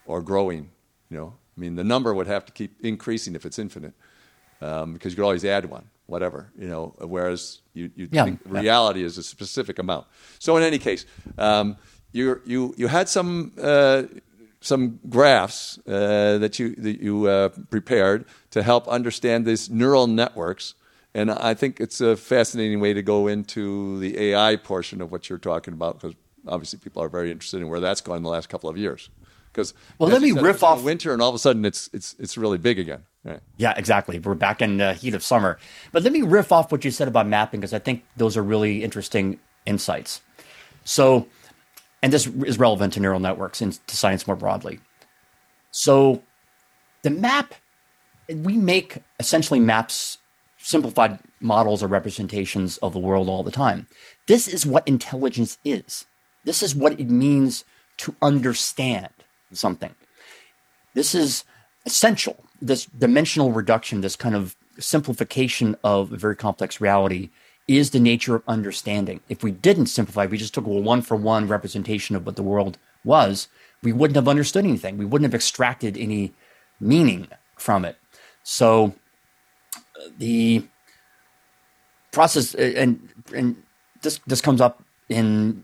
[0.08, 0.70] or growing.
[1.10, 3.94] You know, I mean, the number would have to keep increasing if it's infinite,
[4.60, 6.50] um, because you could always add one, whatever.
[6.58, 8.60] You know, whereas you, you Yeah, think yeah.
[8.60, 10.06] reality is a specific amount.
[10.40, 11.06] So in any case,
[11.38, 11.76] um,
[12.12, 13.52] you you you had some.
[13.60, 14.02] Uh,
[14.60, 20.74] some graphs uh, that you that you uh, prepared to help understand these neural networks,
[21.14, 25.28] and I think it's a fascinating way to go into the AI portion of what
[25.30, 26.16] you're talking about because
[26.48, 29.10] obviously people are very interested in where that's gone in the last couple of years.
[29.52, 32.14] Because Well, let me said, riff off- winter, and all of a sudden it's it's
[32.18, 33.04] it's really big again.
[33.24, 33.40] Right.
[33.56, 34.18] Yeah, exactly.
[34.18, 35.58] We're back in the heat of summer.
[35.92, 38.42] But let me riff off what you said about mapping because I think those are
[38.42, 40.22] really interesting insights.
[40.84, 41.26] So,
[42.02, 44.80] and this is relevant to neural networks and to science more broadly.
[45.70, 46.22] So,
[47.02, 47.54] the map,
[48.28, 50.18] we make essentially maps,
[50.58, 53.86] simplified models or representations of the world all the time.
[54.26, 56.06] This is what intelligence is.
[56.44, 57.64] This is what it means
[57.98, 59.10] to understand
[59.52, 59.94] something.
[60.94, 61.44] This is
[61.86, 62.44] essential.
[62.60, 67.30] This dimensional reduction, this kind of simplification of a very complex reality,
[67.66, 69.20] is the nature of understanding.
[69.28, 72.42] If we didn't simplify, we just took a one for one representation of what the
[72.42, 73.48] world was,
[73.82, 74.98] we wouldn't have understood anything.
[74.98, 76.32] We wouldn't have extracted any
[76.80, 77.96] meaning from it.
[78.42, 78.94] So
[80.18, 80.64] the
[82.12, 83.62] process, and, and
[84.02, 85.62] this, this comes up in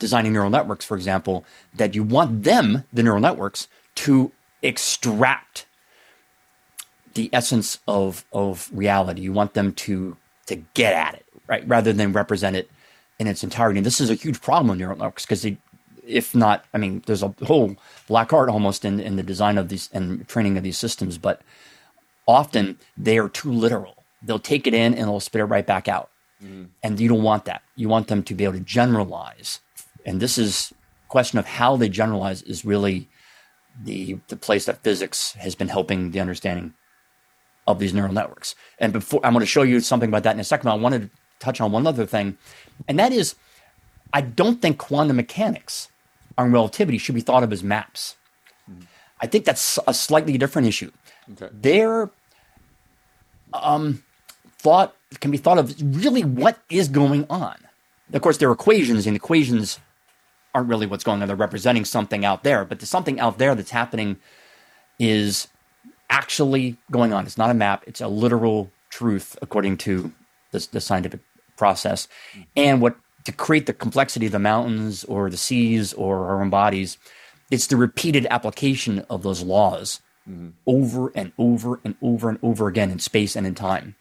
[0.00, 4.32] designing neural networks, for example, that you want them, the neural networks, to
[4.62, 5.66] extract
[7.14, 9.22] the essence of of reality.
[9.22, 12.68] You want them to to get at it, right, rather than represent it
[13.20, 13.78] in its entirety.
[13.78, 15.58] And this is a huge problem with neural networks because they,
[16.06, 17.76] if not, I mean, there's a whole
[18.08, 21.42] black art almost in in the design of these and training of these systems, but
[22.26, 24.02] often they are too literal.
[24.22, 26.10] They'll take it in and they'll spit it right back out.
[26.42, 26.68] Mm.
[26.82, 27.62] And you don't want that.
[27.76, 29.60] You want them to be able to generalize.
[30.04, 30.72] And this is
[31.08, 33.08] question of how they generalize is really
[33.82, 36.74] the the place that physics has been helping the understanding
[37.66, 38.54] of these neural networks.
[38.78, 40.78] And before I'm going to show you something about that in a second, but I
[40.78, 42.38] wanted to touch on one other thing,
[42.88, 43.34] and that is
[44.12, 45.88] I don't think quantum mechanics
[46.36, 48.16] on relativity should be thought of as maps.
[49.20, 50.90] I think that's a slightly different issue.
[51.32, 51.48] Okay.
[51.52, 52.10] They're
[53.52, 54.02] um,
[54.58, 57.56] thought can be thought of really what is going on.
[58.12, 59.78] Of course, there are equations, and equations
[60.54, 61.28] aren't really what's going on.
[61.28, 64.16] They're representing something out there, but the something out there that's happening
[64.98, 65.48] is
[66.08, 67.24] actually going on.
[67.26, 70.12] It's not a map; it's a literal truth according to
[70.50, 71.20] the, the scientific
[71.56, 72.08] process.
[72.56, 76.50] And what to create the complexity of the mountains or the seas or our own
[76.50, 76.98] bodies,
[77.50, 80.50] it's the repeated application of those laws mm-hmm.
[80.66, 83.94] over and over and over and over again in space and in time.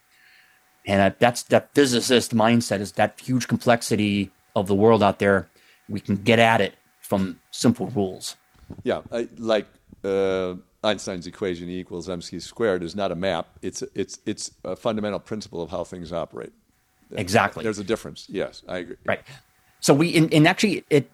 [0.86, 5.48] And that's that physicist mindset is that huge complexity of the world out there.
[5.90, 8.36] We can get at it from simple rules.
[8.84, 9.68] Yeah, I, like
[10.04, 13.48] uh, Einstein's equation E equals mc squared is not a map.
[13.62, 16.54] It's it's it's a fundamental principle of how things operate.
[17.12, 17.64] Exactly.
[17.64, 18.28] There's a difference.
[18.30, 18.96] Yes, I agree.
[19.06, 19.22] Right.
[19.80, 21.10] So we, and, and actually, it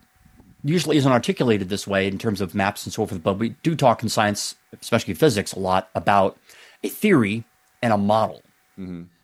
[0.63, 3.75] usually isn't articulated this way in terms of maps and so forth, but we do
[3.75, 6.37] talk in science, especially physics, a lot about
[6.83, 7.43] a theory
[7.81, 8.41] and a model.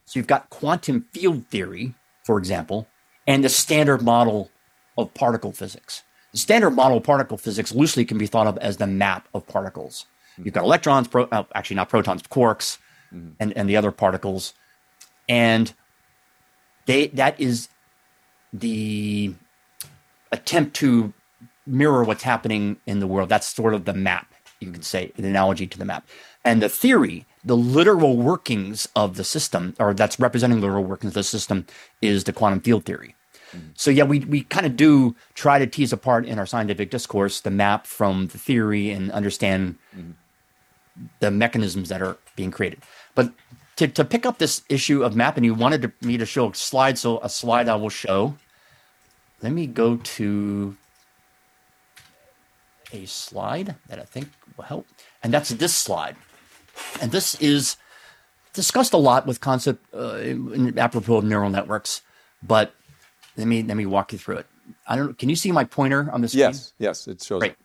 [0.06, 2.88] So you've got quantum field theory, for example,
[3.26, 4.51] and the standard model
[4.98, 6.04] of particle physics.
[6.32, 9.48] The standard model of particle physics loosely can be thought of as the map of
[9.48, 10.06] particles.
[10.38, 12.78] You've got electrons, pro, uh, actually not protons, quarks,
[13.40, 14.54] and, and the other particles.
[15.28, 15.74] And
[16.86, 17.70] they that is
[18.54, 19.34] the
[20.32, 21.14] attempt to
[21.66, 23.30] mirror what's happening in the world.
[23.30, 26.08] That's sort of the map, you could say, an analogy to the map.
[26.44, 31.12] And the theory, the literal workings of the system, or that's representing the literal workings
[31.12, 31.66] of the system,
[32.02, 33.16] is the quantum field theory.
[33.76, 37.42] So yeah, we, we kind of do try to tease apart in our scientific discourse
[37.42, 39.76] the map from the theory and understand
[41.20, 42.82] the mechanisms that are being created.
[43.16, 43.34] But
[43.78, 46.56] to, to pick up this issue of mapping, you wanted to, me to show a
[46.56, 48.36] slide, so a slide I will show.
[49.42, 50.78] Let me go to
[52.94, 54.88] a slide that I think will help,
[55.24, 56.16] and that's this slide.
[57.02, 57.78] And this is
[58.54, 62.02] discussed a lot with concept uh, in- apropos of neural networks,
[62.44, 62.76] but
[63.38, 64.48] let me let me walk you through it.
[64.88, 65.18] I don't.
[65.18, 66.42] Can you see my pointer on the screen?
[66.42, 67.40] Yes, yes, it shows.
[67.40, 67.56] Great.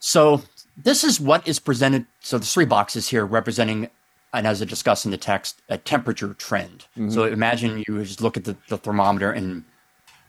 [0.00, 0.42] So
[0.76, 2.06] this is what is presented.
[2.20, 3.90] So the three boxes here representing,
[4.32, 6.86] and as I discussed in the text, a temperature trend.
[6.96, 7.10] Mm-hmm.
[7.10, 9.64] So imagine you just look at the, the thermometer and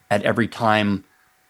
[0.09, 1.05] at every time,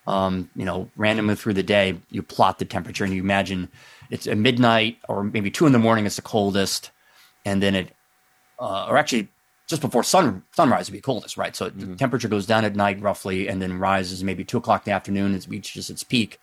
[0.05, 3.69] um, you know, randomly through the day, you plot the temperature and you imagine
[4.11, 6.91] it's at midnight or maybe two in the morning, it's the coldest.
[7.43, 7.95] And then it,
[8.59, 9.29] uh, or actually
[9.71, 11.55] just before sun sunrise would be coldest, right?
[11.55, 11.91] So mm-hmm.
[11.91, 14.95] the temperature goes down at night roughly and then rises maybe two o'clock in the
[14.95, 16.39] afternoon, it reaches its peak.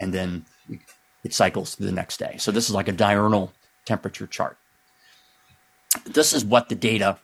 [0.00, 0.44] And then
[1.22, 2.34] it cycles through the next day.
[2.38, 3.52] So this is like a diurnal
[3.86, 4.58] temperature chart.
[6.04, 7.18] This is what the data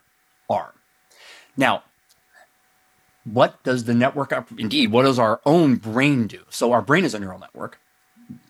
[0.49, 0.73] are.
[1.57, 1.83] Now,
[3.25, 6.41] what does the network, indeed, what does our own brain do?
[6.49, 7.81] So our brain is a neural network.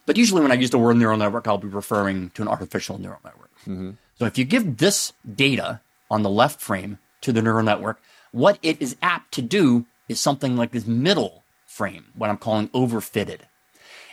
[0.05, 2.99] But usually when I use the word neural network, I'll be referring to an artificial
[2.99, 3.51] neural network.
[3.63, 3.93] Mm-hmm.
[4.19, 8.01] So if you give this data on the left frame to the neural network,
[8.33, 12.69] what it is apt to do is something like this middle frame, what I'm calling
[12.69, 13.41] overfitted.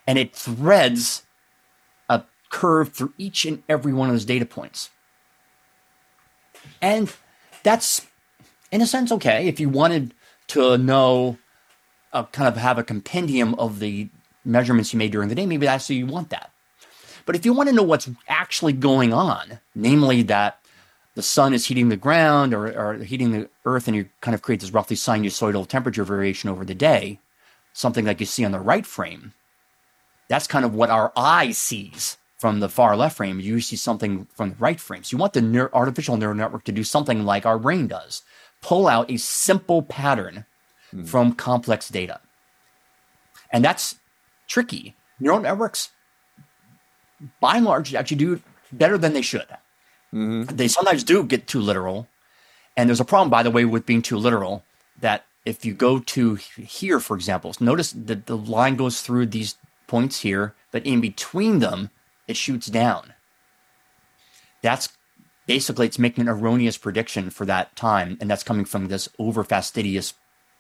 [0.06, 1.24] And it threads
[2.08, 4.90] a curve through each and every one of those data points.
[6.82, 7.12] And
[7.64, 8.06] that's,
[8.72, 9.48] in a sense, okay.
[9.48, 10.14] If you wanted
[10.48, 11.38] to know,
[12.14, 14.10] uh, kind of have a compendium of the
[14.46, 16.52] measurements you made during the day, maybe that's so you want that.
[17.26, 20.62] But if you want to know what's actually going on, namely that
[21.18, 24.44] the sun is heating the ground or, or heating the earth, and you kind of
[24.44, 27.20] create this roughly sinusoidal temperature variation over the day,
[27.74, 29.34] something like you see on the right frame,
[30.30, 34.28] that's kind of what our eye sees from the far left frame, you see something
[34.36, 35.04] from the right frame.
[35.04, 38.22] So you want the artificial neural network to do something like our brain does
[38.62, 40.46] pull out a simple pattern
[40.92, 41.04] hmm.
[41.04, 42.22] from complex data.
[43.52, 43.96] And that's
[44.48, 44.96] tricky.
[45.20, 45.90] Neural networks,
[47.42, 49.48] by and large, actually do better than they should.
[50.14, 50.56] Mm-hmm.
[50.56, 52.08] They sometimes do get too literal.
[52.76, 54.64] And there's a problem, by the way, with being too literal
[55.00, 59.56] that if you go to here, for example, notice that the line goes through these
[59.88, 61.90] points here, but in between them,
[62.28, 63.14] it shoots down.
[64.62, 64.90] That's
[65.46, 69.44] basically it's making an erroneous prediction for that time, and that's coming from this over
[69.44, 70.14] fastidious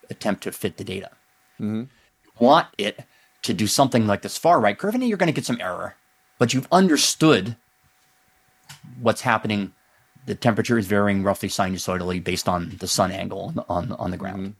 [0.10, 1.12] attempt to fit the data.
[1.60, 1.82] Mm-hmm.
[2.26, 3.06] You want it
[3.44, 5.96] to do something like this far right curve, and you're going to get some error,
[6.40, 7.58] but you've understood
[9.02, 9.73] what's happening.
[10.26, 14.56] The temperature is varying roughly sinusoidally based on the sun angle on on the ground,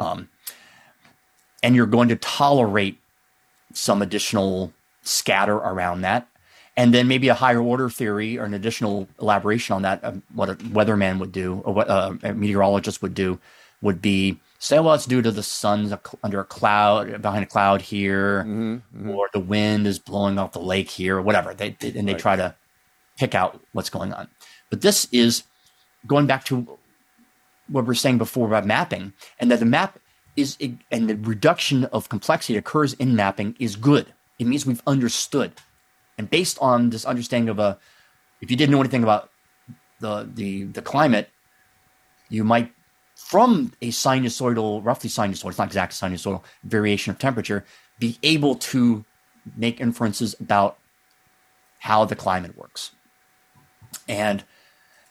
[0.00, 0.06] mm-hmm.
[0.06, 0.28] um,
[1.62, 2.98] and you're going to tolerate
[3.72, 6.28] some additional scatter around that.
[6.76, 10.48] And then maybe a higher order theory or an additional elaboration on that, um, what
[10.48, 13.40] a weatherman would do or what uh, a meteorologist would do
[13.82, 17.82] would be say, well, it's due to the sun's under a cloud, behind a cloud
[17.82, 19.10] here, mm-hmm, mm-hmm.
[19.10, 21.54] or the wind is blowing off the lake here, or whatever.
[21.54, 22.20] They, they and they right.
[22.20, 22.54] try to
[23.18, 24.28] pick out what's going on.
[24.70, 25.42] But this is
[26.06, 26.78] going back to
[27.68, 29.98] what we are saying before about mapping, and that the map
[30.36, 30.56] is
[30.90, 34.06] and the reduction of complexity occurs in mapping is good.
[34.38, 35.52] It means we've understood.
[36.16, 37.78] And based on this understanding of a,
[38.40, 39.30] if you didn't know anything about
[40.00, 41.28] the, the, the climate,
[42.28, 42.72] you might,
[43.16, 47.64] from a sinusoidal, roughly sinusoidal, it's not exact sinusoidal variation of temperature,
[47.98, 49.04] be able to
[49.56, 50.78] make inferences about
[51.80, 52.92] how the climate works.
[54.08, 54.44] And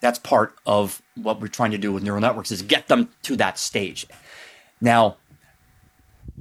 [0.01, 3.35] that's part of what we're trying to do with neural networks is get them to
[3.37, 4.05] that stage.
[4.79, 5.17] Now,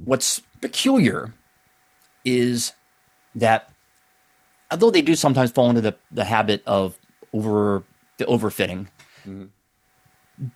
[0.03, 1.33] what's peculiar
[2.23, 2.73] is
[3.35, 3.71] that
[4.69, 6.97] although they do sometimes fall into the, the habit of
[7.33, 7.83] over
[8.17, 8.87] the overfitting,
[9.25, 9.45] mm-hmm.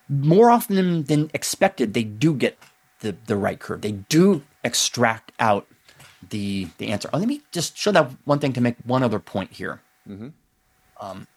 [0.10, 2.58] more often than expected, they do get
[3.00, 3.82] the, the right curve.
[3.82, 5.67] They do extract out
[6.30, 7.10] the the answer.
[7.12, 9.82] Oh, let me just show that one thing to make one other point here.
[10.08, 10.30] Mm-hmm.
[11.00, 11.28] Um,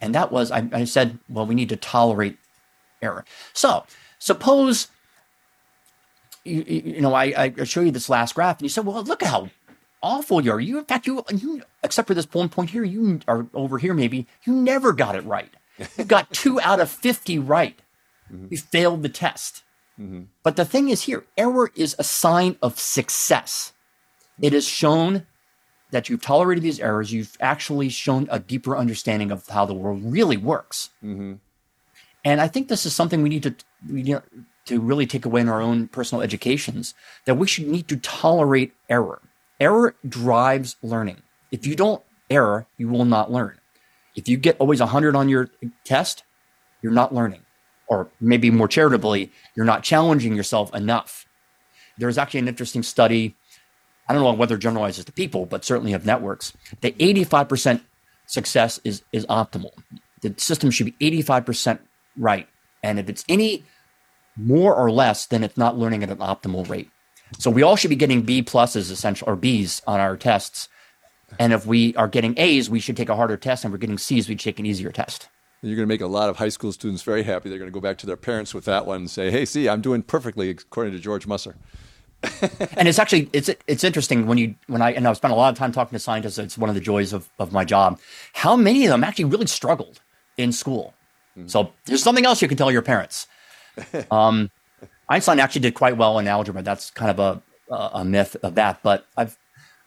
[0.00, 2.38] and that was I, I said, well, we need to tolerate
[3.02, 3.24] error.
[3.52, 3.84] So
[4.18, 4.88] suppose
[6.44, 9.22] you, you know I, I show you this last graph, and you said, well, look
[9.22, 9.50] at how
[10.02, 10.60] awful you are.
[10.60, 13.94] You, in fact, you, you, except for this one point here, you are over here
[13.94, 15.50] maybe, you never got it right.
[15.98, 17.78] You got two out of 50 right.
[18.32, 18.46] Mm-hmm.
[18.50, 19.62] You failed the test.
[20.00, 20.24] Mm-hmm.
[20.42, 23.72] But the thing is here, error is a sign of success.
[24.40, 25.26] It is shown
[25.90, 27.12] that you've tolerated these errors.
[27.12, 30.90] You've actually shown a deeper understanding of how the world really works.
[31.02, 31.34] Mm-hmm.
[32.24, 33.54] And I think this is something we need to,
[33.88, 34.20] we need
[34.66, 38.74] to really take away in our own personal educations that we should need to tolerate
[38.88, 39.22] error.
[39.60, 41.22] Error drives learning.
[41.52, 43.58] If you don't error, you will not learn.
[44.16, 45.50] If you get always 100 on your
[45.84, 46.24] test,
[46.82, 47.42] you're not learning.
[47.86, 51.26] Or maybe more charitably, you're not challenging yourself enough.
[51.98, 53.36] There's actually an interesting study.
[54.08, 57.80] I don't know whether generalizes to people, but certainly of networks, the 85%
[58.26, 59.72] success is, is optimal.
[60.22, 61.78] The system should be 85%
[62.16, 62.48] right.
[62.82, 63.64] And if it's any
[64.36, 66.90] more or less, then it's not learning at an optimal rate.
[67.38, 70.68] So we all should be getting B pluses essential or Bs on our tests.
[71.40, 73.64] And if we are getting A's, we should take a harder test.
[73.64, 75.28] And we're getting C's, we take an easier test.
[75.62, 77.48] You're going to make a lot of high school students very happy.
[77.48, 79.68] They're going to go back to their parents with that one and say, "Hey, see,
[79.68, 81.56] I'm doing perfectly according to George Musser."
[82.76, 85.52] and it's actually it's it's interesting when you when I and I've spent a lot
[85.52, 86.38] of time talking to scientists.
[86.38, 88.00] It's one of the joys of of my job.
[88.32, 90.00] How many of them actually really struggled
[90.36, 90.94] in school?
[91.36, 91.48] Mm-hmm.
[91.48, 93.26] So there's something else you can tell your parents.
[94.10, 94.50] Um,
[95.10, 96.62] Einstein actually did quite well in algebra.
[96.62, 97.42] That's kind of a
[97.74, 98.82] a myth of that.
[98.82, 99.36] But I've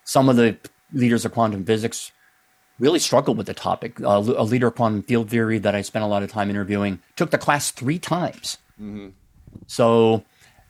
[0.04, 0.58] some of the
[0.94, 2.12] leaders of quantum physics
[2.80, 4.02] really struggled with the topic.
[4.02, 7.00] Uh, a leader of quantum field theory that I spent a lot of time interviewing
[7.16, 8.58] took the class three times.
[8.82, 9.10] Mm-hmm.
[9.68, 10.24] So,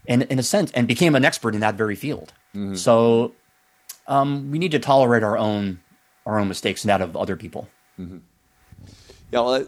[0.05, 2.33] in in a sense, and became an expert in that very field.
[2.55, 2.75] Mm-hmm.
[2.75, 3.33] So,
[4.07, 5.79] um, we need to tolerate our own
[6.25, 7.69] our own mistakes and that of other people.
[7.99, 8.17] Mm-hmm.
[9.31, 9.65] Yeah, well,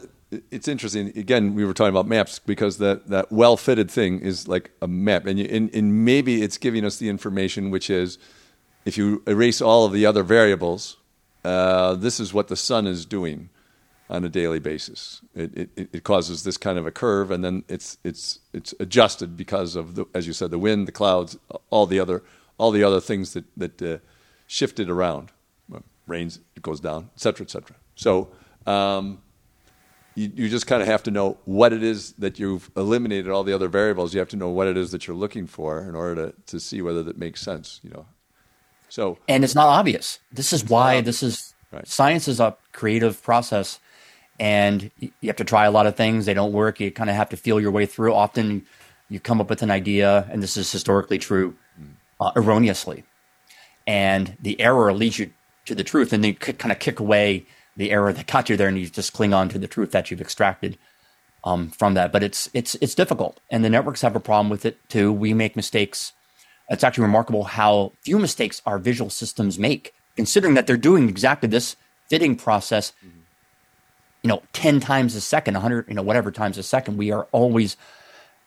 [0.49, 1.07] it's interesting.
[1.17, 4.87] Again, we were talking about maps because that, that well fitted thing is like a
[4.87, 8.17] map, and, you, and, and maybe it's giving us the information, which is
[8.85, 10.97] if you erase all of the other variables,
[11.43, 13.49] uh, this is what the sun is doing
[14.11, 15.21] on a daily basis.
[15.33, 19.37] It, it, it, causes this kind of a curve, and then it's it's it's adjusted
[19.37, 21.37] because of the, as you said, the wind, the clouds,
[21.69, 22.21] all the other
[22.57, 23.97] all the other things that that uh,
[24.45, 25.31] shifted around.
[26.07, 27.75] rains, it goes down, et cetera, et cetera.
[27.95, 28.29] So.
[28.67, 29.21] Um,
[30.13, 33.43] you, you just kind of have to know what it is that you've eliminated all
[33.43, 34.13] the other variables.
[34.13, 36.59] You have to know what it is that you're looking for in order to, to
[36.59, 37.79] see whether that makes sense.
[37.81, 38.05] You know,
[38.89, 40.19] so and it's not obvious.
[40.31, 41.87] This is why this is right.
[41.87, 43.79] science is a creative process,
[44.41, 46.25] and you have to try a lot of things.
[46.25, 46.79] They don't work.
[46.79, 48.15] You kind of have to feel your way through.
[48.15, 48.65] Often,
[49.07, 51.55] you come up with an idea, and this is historically true,
[52.19, 53.03] uh, erroneously,
[53.85, 55.31] and the error leads you
[55.65, 57.45] to the truth, and then you kind of kick away
[57.77, 60.09] the error that got you there, and you just cling on to the truth that
[60.09, 60.75] you've extracted
[61.43, 62.11] um, from that.
[62.11, 65.13] But it's it's it's difficult, and the networks have a problem with it too.
[65.13, 66.13] We make mistakes.
[66.67, 71.47] It's actually remarkable how few mistakes our visual systems make, considering that they're doing exactly
[71.47, 71.75] this
[72.09, 72.93] fitting process.
[73.05, 73.20] Mm-hmm.
[74.23, 76.97] You know, ten times a second, hundred, you know, whatever times a second.
[76.97, 77.75] We are always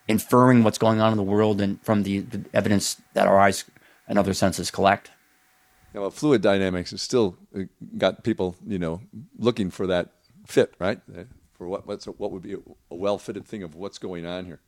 [0.07, 3.65] inferring what's going on in the world and from the, the evidence that our eyes
[4.07, 5.11] and other senses collect
[5.95, 7.63] you know, fluid dynamics has still uh,
[7.97, 9.01] got people, you know,
[9.39, 10.09] looking for that
[10.45, 11.01] fit, right?
[11.17, 11.23] Uh,
[11.57, 12.59] for what what's a, what would be a,
[12.91, 14.61] a well fitted thing of what's going on here.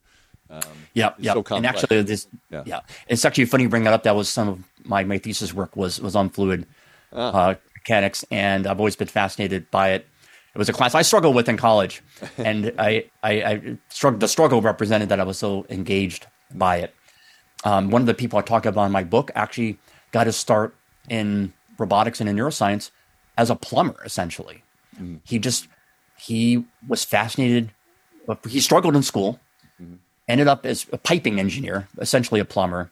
[0.48, 0.62] Um,
[0.94, 1.32] yeah, yeah.
[1.32, 2.62] So and actually, this yeah.
[2.64, 2.80] yeah.
[3.08, 4.04] it's actually funny you bring that up.
[4.04, 6.64] That was some of my my thesis work was was on fluid
[7.12, 7.32] ah.
[7.32, 10.06] uh, mechanics, and I've always been fascinated by it.
[10.56, 12.02] It was a class I struggled with in college,
[12.38, 14.20] and I I, I struggled.
[14.20, 16.94] The struggle represented that I was so engaged by it.
[17.62, 19.78] Um, one of the people I talk about in my book actually
[20.12, 20.74] got his start
[21.10, 22.90] in robotics and in neuroscience
[23.36, 24.62] as a plumber, essentially.
[24.94, 25.16] Mm-hmm.
[25.24, 25.68] He just
[26.16, 27.72] he was fascinated.
[28.48, 29.38] He struggled in school,
[29.78, 29.96] mm-hmm.
[30.26, 32.90] ended up as a piping engineer, essentially a plumber.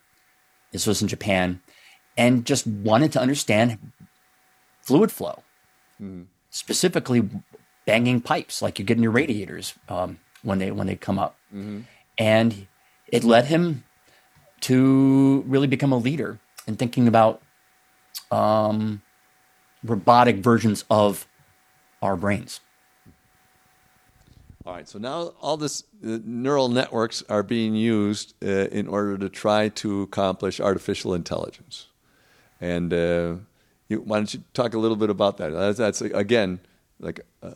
[0.70, 1.62] This was in Japan,
[2.14, 3.78] and just wanted to understand
[4.82, 5.42] fluid flow,
[5.98, 6.24] mm-hmm.
[6.54, 7.28] Specifically
[7.84, 11.36] banging pipes like you get in your radiators um, when they when they come up,
[11.52, 11.80] mm-hmm.
[12.16, 12.66] and
[13.08, 13.82] it led him
[14.60, 17.42] to really become a leader in thinking about
[18.30, 19.02] um,
[19.82, 21.26] robotic versions of
[22.00, 22.60] our brains.
[24.64, 29.18] All right, so now all this uh, neural networks are being used uh, in order
[29.18, 31.88] to try to accomplish artificial intelligence.
[32.60, 33.34] And uh,
[33.88, 35.50] you, why don't you talk a little bit about that?
[35.50, 36.60] That's, that's again
[37.00, 37.54] like a,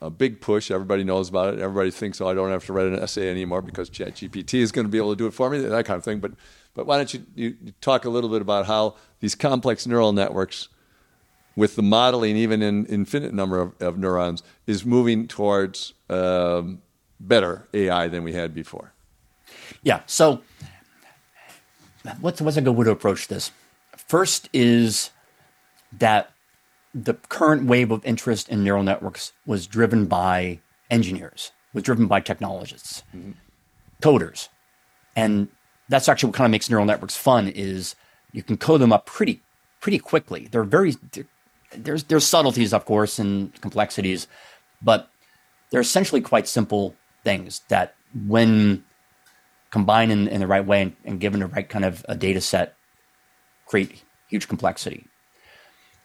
[0.00, 0.70] a, big push.
[0.70, 1.60] Everybody knows about it.
[1.60, 4.86] Everybody thinks, oh, I don't have to write an essay anymore because ChatGPT is going
[4.86, 6.18] to be able to do it for me, that kind of thing.
[6.18, 6.32] But
[6.74, 10.68] but why don't you, you, talk a little bit about how these complex neural networks,
[11.54, 16.80] with the modeling even in infinite number of, of neurons, is moving towards um,
[17.20, 18.92] better AI than we had before?
[19.82, 20.00] Yeah.
[20.06, 20.40] So,
[22.20, 23.50] what's what's a good way to approach this?
[23.96, 25.10] First is
[25.98, 26.30] that
[26.94, 32.20] the current wave of interest in neural networks was driven by engineers, was driven by
[32.20, 33.32] technologists, mm-hmm.
[34.02, 34.48] coders,
[35.16, 35.48] and
[35.88, 37.94] that's actually what kind of makes neural networks fun is
[38.32, 39.42] you can code them up pretty
[39.80, 40.48] pretty quickly.
[40.50, 41.26] They're very they're,
[41.76, 44.26] there's there's subtleties, of course, and complexities,
[44.80, 45.10] but
[45.70, 47.94] they're essentially quite simple things that,
[48.26, 48.84] when
[49.70, 52.40] combined in, in the right way and, and, given the right kind of a data
[52.42, 52.76] set,
[53.66, 55.06] create huge complexity.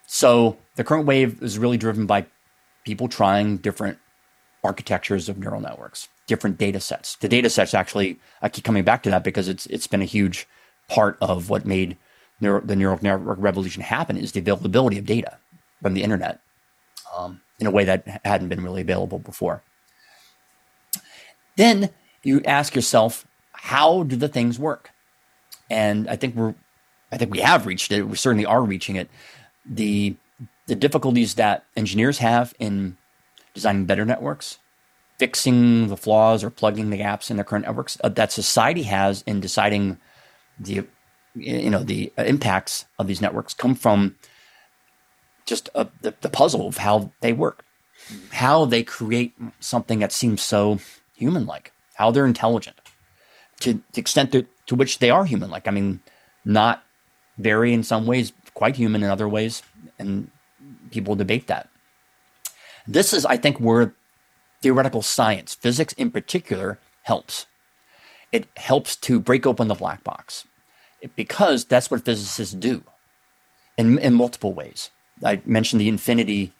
[0.07, 2.25] So the current wave is really driven by
[2.83, 3.99] people trying different
[4.63, 7.15] architectures of neural networks different data sets.
[7.15, 10.05] The data sets actually, I keep coming back to that because it's it's been a
[10.05, 10.47] huge
[10.87, 11.97] part of what made
[12.39, 15.37] neuro, the neural network revolution happen is the availability of data
[15.81, 16.41] from the internet
[17.17, 19.63] um, in a way that hadn't been really available before.
[21.55, 21.89] Then
[22.23, 24.91] you ask yourself, how do the things work?
[25.69, 26.53] And I think we're,
[27.11, 28.03] I think we have reached it.
[28.03, 29.09] We certainly are reaching it.
[29.69, 30.15] The
[30.67, 32.97] the difficulties that engineers have in
[33.53, 34.59] designing better networks,
[35.17, 39.23] fixing the flaws or plugging the gaps in their current networks, uh, that society has
[39.25, 39.97] in deciding
[40.59, 40.85] the
[41.35, 44.15] you know the impacts of these networks come from
[45.45, 47.63] just uh, the, the puzzle of how they work,
[48.31, 50.79] how they create something that seems so
[51.15, 52.77] human-like, how they're intelligent,
[53.61, 55.67] to the extent to, to which they are human-like.
[55.67, 56.01] I mean,
[56.45, 56.83] not
[57.37, 59.61] very in some ways, quite human in other ways,
[59.99, 60.31] and
[60.89, 61.69] people debate that.
[62.87, 63.93] This is, I think, where
[64.63, 67.45] theoretical science, physics in particular, helps.
[68.31, 70.47] It helps to break open the black box
[71.15, 72.83] because that's what physicists do
[73.77, 74.89] in, in multiple ways.
[75.23, 76.51] I mentioned the infinity,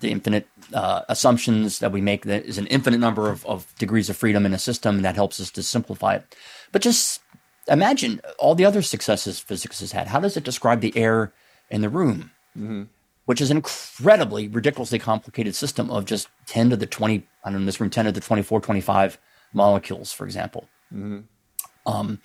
[0.00, 2.26] the infinite uh, assumptions that we make.
[2.26, 5.14] That is an infinite number of, of degrees of freedom in a system, and that
[5.14, 6.36] helps us to simplify it.
[6.72, 7.22] But just
[7.68, 10.08] imagine all the other successes physics has had.
[10.08, 11.32] How does it describe the air
[11.70, 12.30] in the room?
[12.56, 12.84] Mm-hmm.
[13.26, 17.60] Which is an incredibly, ridiculously complicated system of just 10 to the 20, I don't
[17.60, 19.18] know, this room, 10 to the 24, 25
[19.54, 20.68] molecules, for example.
[20.92, 21.20] Mm-hmm.
[21.86, 22.20] Um,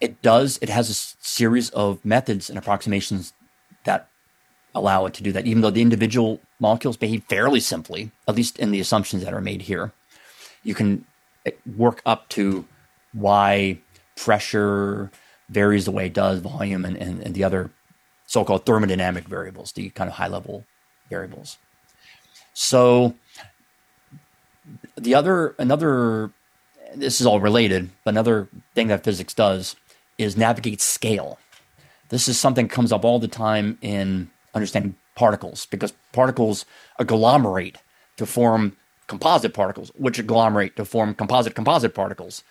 [0.00, 3.32] it does, it has a series of methods and approximations
[3.84, 4.08] that
[4.74, 8.58] allow it to do that, even though the individual molecules behave fairly simply, at least
[8.58, 9.92] in the assumptions that are made here.
[10.62, 11.06] You can
[11.46, 12.66] eh, work up to
[13.12, 13.78] why
[14.16, 15.10] pressure
[15.48, 17.70] varies the way it does, volume, and, and, and the other
[18.26, 20.64] so called thermodynamic variables, the kind of high level
[21.10, 21.58] variables.
[22.54, 23.14] So,
[24.96, 26.30] the other, another,
[26.94, 29.76] this is all related, but another thing that physics does
[30.16, 31.38] is navigate scale.
[32.08, 36.64] This is something that comes up all the time in understanding particles because particles
[36.98, 37.78] agglomerate
[38.16, 42.42] to form composite particles, which agglomerate to form composite composite particles.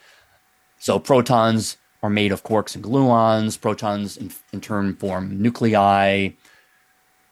[0.83, 3.57] So protons are made of quarks and gluons.
[3.57, 6.31] Protons, in, in turn, form nuclei,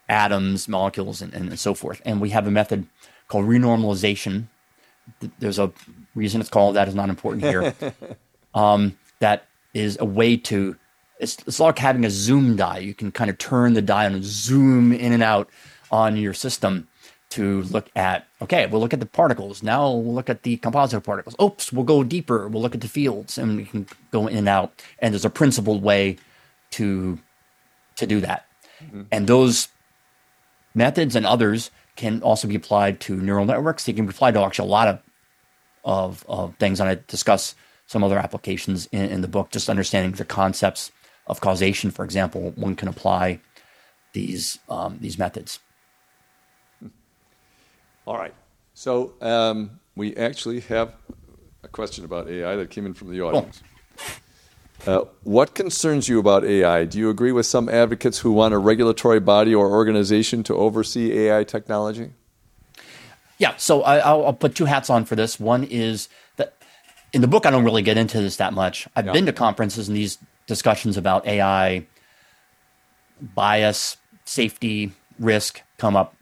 [0.07, 2.01] atoms, molecules, and, and, so forth.
[2.05, 2.87] And we have a method
[3.27, 4.45] called renormalization.
[5.39, 5.69] There's a
[6.15, 7.75] reason it's called that is not important here.
[8.53, 10.77] um, that is a way to
[11.19, 12.77] it's, it's like having a zoom die.
[12.77, 15.49] You can kind of turn the die and zoom in and out
[15.91, 16.87] on your system
[17.31, 19.63] to look at, okay, we'll look at the particles.
[19.63, 21.35] Now we'll look at the composite particles.
[21.41, 22.47] Oops, we'll go deeper.
[22.47, 24.81] We'll look at the fields and we can go in and out.
[24.99, 26.17] And there's a principled way
[26.71, 27.19] to,
[27.95, 28.45] to do that.
[28.83, 29.03] Mm-hmm.
[29.11, 29.69] And those
[30.75, 33.85] methods and others can also be applied to neural networks.
[33.85, 34.99] They can be applied to actually a lot of,
[35.83, 36.79] of, of things.
[36.79, 37.55] And I discuss
[37.87, 40.91] some other applications in, in the book, just understanding the concepts
[41.27, 43.39] of causation, for example, one can apply
[44.13, 45.59] these um, these methods.
[48.11, 48.33] All right.
[48.73, 50.95] So um, we actually have
[51.63, 53.63] a question about AI that came in from the audience.
[54.85, 56.83] Uh, what concerns you about AI?
[56.83, 61.19] Do you agree with some advocates who want a regulatory body or organization to oversee
[61.19, 62.11] AI technology?
[63.37, 65.39] Yeah, so I, will put two hats on for this.
[65.39, 66.55] One is that
[67.13, 68.89] in the book, I don't really get into this that much.
[68.93, 69.13] I've yeah.
[69.13, 71.85] been to conferences and these discussions about AI
[73.21, 73.95] bias,
[74.25, 76.13] safety, risk come up,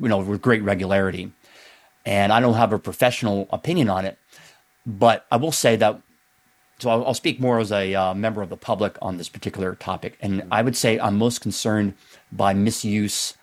[0.00, 1.32] you know, with great regularity.
[2.06, 4.18] And I don't have a professional opinion on it,
[4.86, 6.00] but I will say that.
[6.80, 9.74] So I'll, I'll speak more as a uh, member of the public on this particular
[9.74, 11.94] topic, and I would say I'm most concerned
[12.32, 13.34] by misuse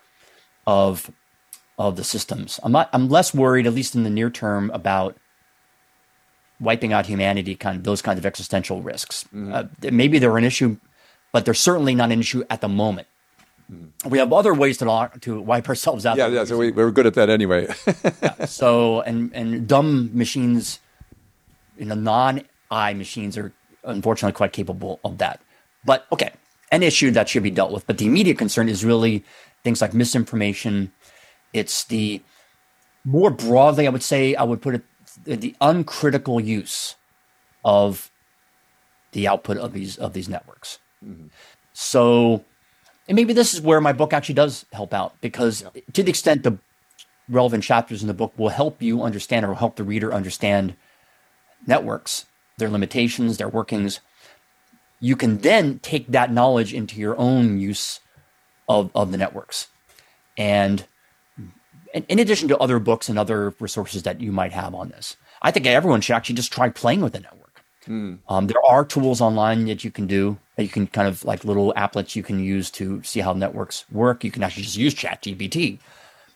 [0.67, 1.11] of
[1.77, 2.59] of the systems.
[2.61, 2.89] I'm not.
[2.93, 5.17] I'm less worried, at least in the near term, about
[6.59, 9.23] wiping out humanity, kind of those kinds of existential risks.
[9.33, 9.53] Mm-hmm.
[9.53, 10.77] Uh, maybe they're an issue,
[11.31, 13.07] but they're certainly not an issue at the moment.
[13.71, 14.09] Mm-hmm.
[14.09, 16.17] We have other ways to to wipe ourselves out.
[16.17, 16.43] Yeah, yeah.
[16.43, 17.73] So we, we're good at that anyway.
[18.21, 20.79] yeah, so and and dumb machines,
[21.77, 23.53] you know, non-AI machines are
[23.83, 25.41] unfortunately quite capable of that.
[25.85, 26.31] But okay,
[26.71, 27.87] an issue that should be dealt with.
[27.87, 29.23] But the immediate concern is really
[29.63, 30.91] things like misinformation.
[31.53, 32.21] It's the
[33.05, 34.83] more broadly, I would say, I would put it
[35.25, 36.95] the uncritical use
[37.65, 38.11] of
[39.11, 40.79] the output of these of these networks.
[41.05, 41.27] Mm-hmm.
[41.73, 42.45] So,
[43.07, 45.81] and maybe this is where my book actually does help out because yeah.
[45.93, 46.57] to the extent the
[47.29, 50.75] relevant chapters in the book will help you understand or help the reader understand
[51.65, 52.25] networks,
[52.57, 53.99] their limitations, their workings,
[54.99, 57.99] you can then take that knowledge into your own use
[58.69, 59.67] of, of the networks.
[60.37, 60.85] And
[61.93, 65.17] in addition to other books and other resources that you might have on this.
[65.41, 67.40] I think everyone should actually just try playing with the network.
[67.87, 68.19] Mm.
[68.29, 71.43] Um, there are tools online that you can do that you can kind of like
[71.43, 74.23] little applets you can use to see how networks work.
[74.23, 75.79] You can actually just use ChatGPT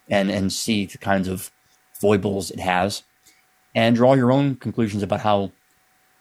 [0.10, 1.52] and and see the kinds of
[1.94, 3.04] foibles it has,
[3.74, 5.52] and draw your own conclusions about how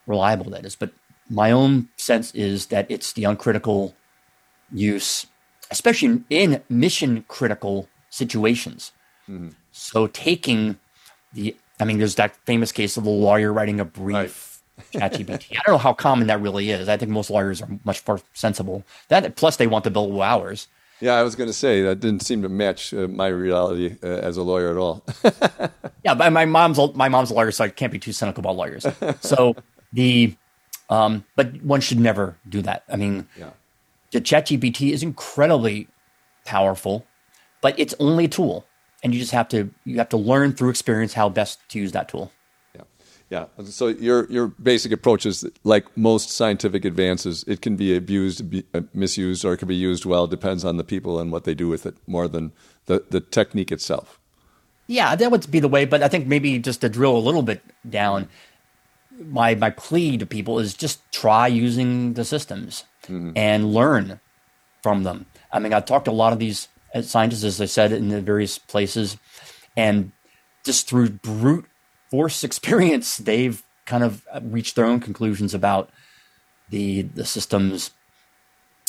[0.07, 0.77] reliable that is.
[0.77, 0.93] But
[1.31, 3.95] my own sense is that it's the uncritical
[4.71, 5.27] use,
[5.71, 8.93] especially in mission critical situations.
[9.29, 9.51] Mm-hmm.
[9.73, 10.79] So taking
[11.33, 14.15] the, I mean, there's that famous case of the lawyer writing a brief.
[14.15, 14.54] Right.
[14.93, 15.53] ChatGPT.
[15.53, 16.89] I don't know how common that really is.
[16.89, 18.85] I think most lawyers are much more sensible.
[19.09, 20.69] That plus they want the billable hours.
[21.01, 24.07] Yeah, I was going to say that didn't seem to match uh, my reality uh,
[24.07, 25.05] as a lawyer at all.
[26.05, 28.57] yeah, but my mom's my mom's a lawyer, so I can't be too cynical about
[28.57, 28.87] lawyers.
[29.21, 29.57] So
[29.93, 30.35] the,
[30.89, 32.85] um, but one should never do that.
[32.89, 33.51] I mean, yeah.
[34.13, 35.89] the ChatGPT is incredibly
[36.45, 37.05] powerful,
[37.61, 38.67] but it's only a tool
[39.05, 41.93] and you just have to you have to learn through experience how best to use
[41.93, 42.33] that tool.
[43.35, 43.47] Yeah.
[43.65, 48.65] So your your basic approach is like most scientific advances, it can be abused, be,
[48.73, 50.29] uh, misused, or it can be used well.
[50.29, 52.53] Depends on the people and what they do with it, more than
[52.87, 54.21] the the technique itself.
[54.87, 55.85] Yeah, that would be the way.
[55.85, 57.61] But I think maybe just to drill a little bit
[57.91, 58.29] down,
[59.19, 63.33] my my plea to people is just try using the systems mm-hmm.
[63.35, 64.21] and learn
[64.81, 65.27] from them.
[65.53, 66.69] I mean, I've talked to a lot of these
[67.03, 69.17] scientists, as I said, in the various places,
[69.77, 70.13] and
[70.63, 71.67] just through brute
[72.15, 75.91] force experience, they've kind of uh, reached their own conclusions about
[76.71, 77.91] the the systems,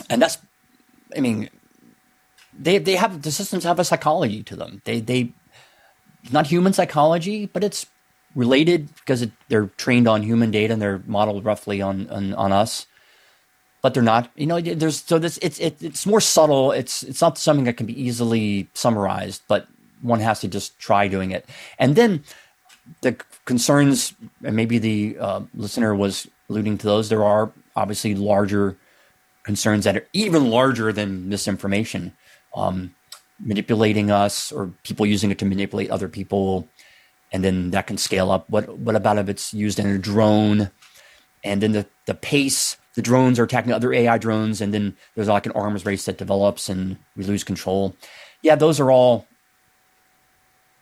[0.10, 0.38] and that's,
[1.18, 1.50] I mean,
[2.58, 4.82] they they have the systems have a psychology to them.
[4.86, 5.34] They they
[6.32, 7.88] not human psychology, but it's
[8.36, 12.52] related because it, they're trained on human data and they're modeled roughly on, on, on
[12.52, 12.86] us
[13.86, 14.32] but they're not.
[14.36, 16.72] You know, there's so this it's it, it's more subtle.
[16.72, 19.68] It's it's not something that can be easily summarized, but
[20.02, 21.46] one has to just try doing it.
[21.78, 22.24] And then
[23.02, 24.14] the concerns,
[24.44, 27.10] and maybe the uh, listener was alluding to those.
[27.10, 28.78] There are obviously larger
[29.44, 32.14] concerns that are even larger than misinformation,
[32.56, 32.96] um,
[33.40, 36.68] manipulating us or people using it to manipulate other people,
[37.32, 38.50] and then that can scale up.
[38.50, 40.72] What what about if it's used in a drone,
[41.44, 45.28] and then the the pace the drones are attacking other AI drones, and then there's
[45.28, 47.96] like an arms race that develops, and we lose control.
[48.42, 49.28] Yeah, those are all,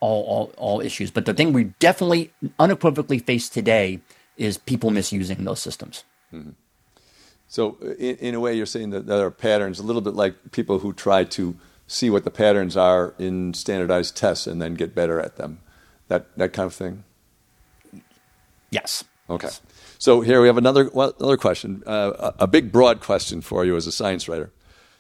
[0.04, 1.12] all, all, all issues.
[1.12, 4.02] But the thing we definitely, unequivocally face today
[4.36, 6.04] is people misusing those systems.
[6.34, 6.52] Mm-hmm.
[7.48, 10.52] So, in, in, a way, you're saying that there are patterns, a little bit like
[10.52, 11.56] people who try to
[11.88, 15.60] see what the patterns are in standardized tests and then get better at them.
[16.10, 17.04] That that kind of thing.
[18.72, 19.06] Yes.
[19.30, 19.50] Okay.
[20.00, 23.88] So here we have another another question, uh, a big broad question for you as
[23.88, 24.52] a science writer.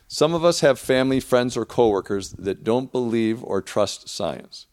[0.07, 4.67] Some of us have family, friends, or coworkers that don't believe or trust science.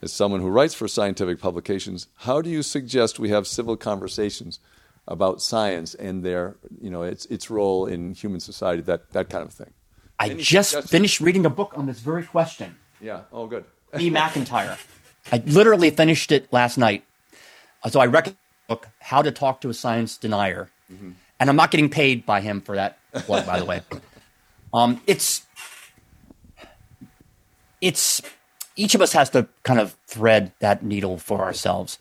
[0.00, 4.60] As someone who writes for scientific publications, how do you suggest we have civil conversations
[5.08, 9.44] about science and their, you know, its its role in human society, that that kind
[9.44, 9.72] of thing?
[10.18, 12.76] I Any just finished reading a book on this very question.
[13.00, 13.22] Yeah.
[13.32, 13.64] Oh, good.
[13.98, 14.10] E.
[14.18, 14.78] McIntyre.
[15.32, 17.04] I literally finished it last night.
[17.88, 18.38] So I recommend
[18.68, 20.70] book, How to Talk to a Science Denier.
[20.92, 21.10] Mm-hmm.
[21.40, 23.80] And I'm not getting paid by him for that plug, by the way.
[24.70, 25.46] Um, it's
[27.80, 28.20] it's
[28.78, 31.98] each of us has to kind of thread that needle for ourselves.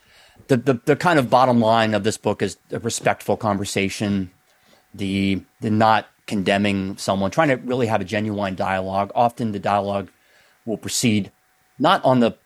[0.47, 4.31] The, the the kind of bottom line of this book is a respectful conversation,
[4.93, 9.11] the the not condemning someone, trying to really have a genuine dialogue.
[9.15, 10.09] Often the dialogue
[10.65, 11.31] will proceed
[11.79, 12.37] not on the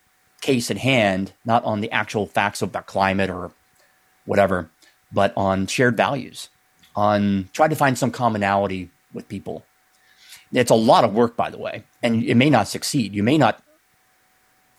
[0.41, 3.51] case at hand, not on the actual facts about climate or
[4.25, 4.69] whatever,
[5.11, 6.49] but on shared values,
[6.95, 9.65] on try to find some commonality with people.
[10.53, 13.13] It's a lot of work, by the way, and it may not succeed.
[13.13, 13.61] You may not,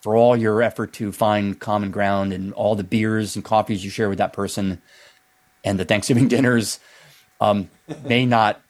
[0.03, 3.91] for all your effort to find common ground and all the beers and coffees you
[3.91, 4.83] share with that person
[5.65, 6.81] and the Thanksgiving dinners,
[7.41, 7.71] um,
[8.05, 8.61] may not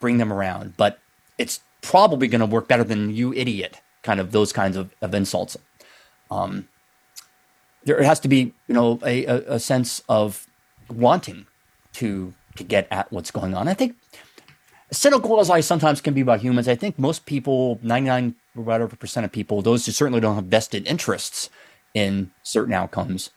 [0.00, 0.76] bring them around.
[0.76, 0.98] But
[1.38, 5.14] it's probably going to work better than you idiot, kind of those kinds of, of
[5.14, 5.56] insults.
[6.30, 6.66] Um,
[7.84, 10.46] there has to be, you know, a, a, sense of
[10.88, 11.46] wanting
[11.92, 13.68] to to get at what's going on.
[13.68, 13.96] I think
[14.90, 19.24] cynical as I sometimes can be about humans, I think most people, 99 whatever percent
[19.24, 21.50] of people, those who certainly don't have vested interests
[21.92, 23.30] in certain outcomes,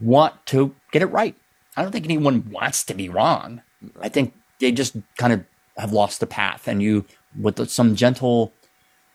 [0.00, 1.34] want to get it right.
[1.76, 3.62] I don't think anyone wants to be wrong.
[4.00, 5.44] I think they just kind of
[5.76, 7.04] have lost the path, and you,
[7.38, 8.52] with some gentle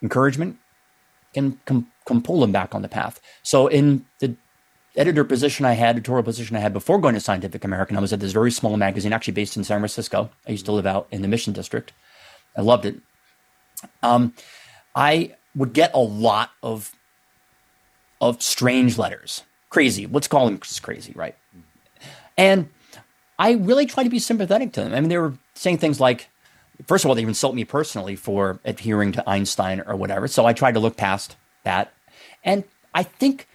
[0.02, 0.58] encouragement,
[1.34, 3.20] can, can, can pull them back on the path.
[3.41, 4.36] So in the
[4.95, 7.97] editor position I had, editorial position I had before going to Scientific American.
[7.97, 10.30] I was at this very small magazine, actually based in San Francisco.
[10.47, 11.93] I used to live out in the Mission District.
[12.58, 12.97] I loved it.
[14.04, 14.34] Um,
[14.93, 16.95] I would get a lot of
[18.20, 20.06] of strange letters, crazy.
[20.06, 21.36] Let's call them crazy, right?
[22.38, 22.70] And
[23.39, 24.93] I really tried to be sympathetic to them.
[24.93, 26.30] I mean, they were saying things like,
[26.86, 30.28] first of all, they insult me personally for adhering to Einstein or whatever.
[30.28, 31.91] So I tried to look past that.
[32.43, 33.47] And I think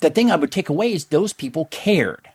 [0.00, 2.28] the thing I would take away is those people cared.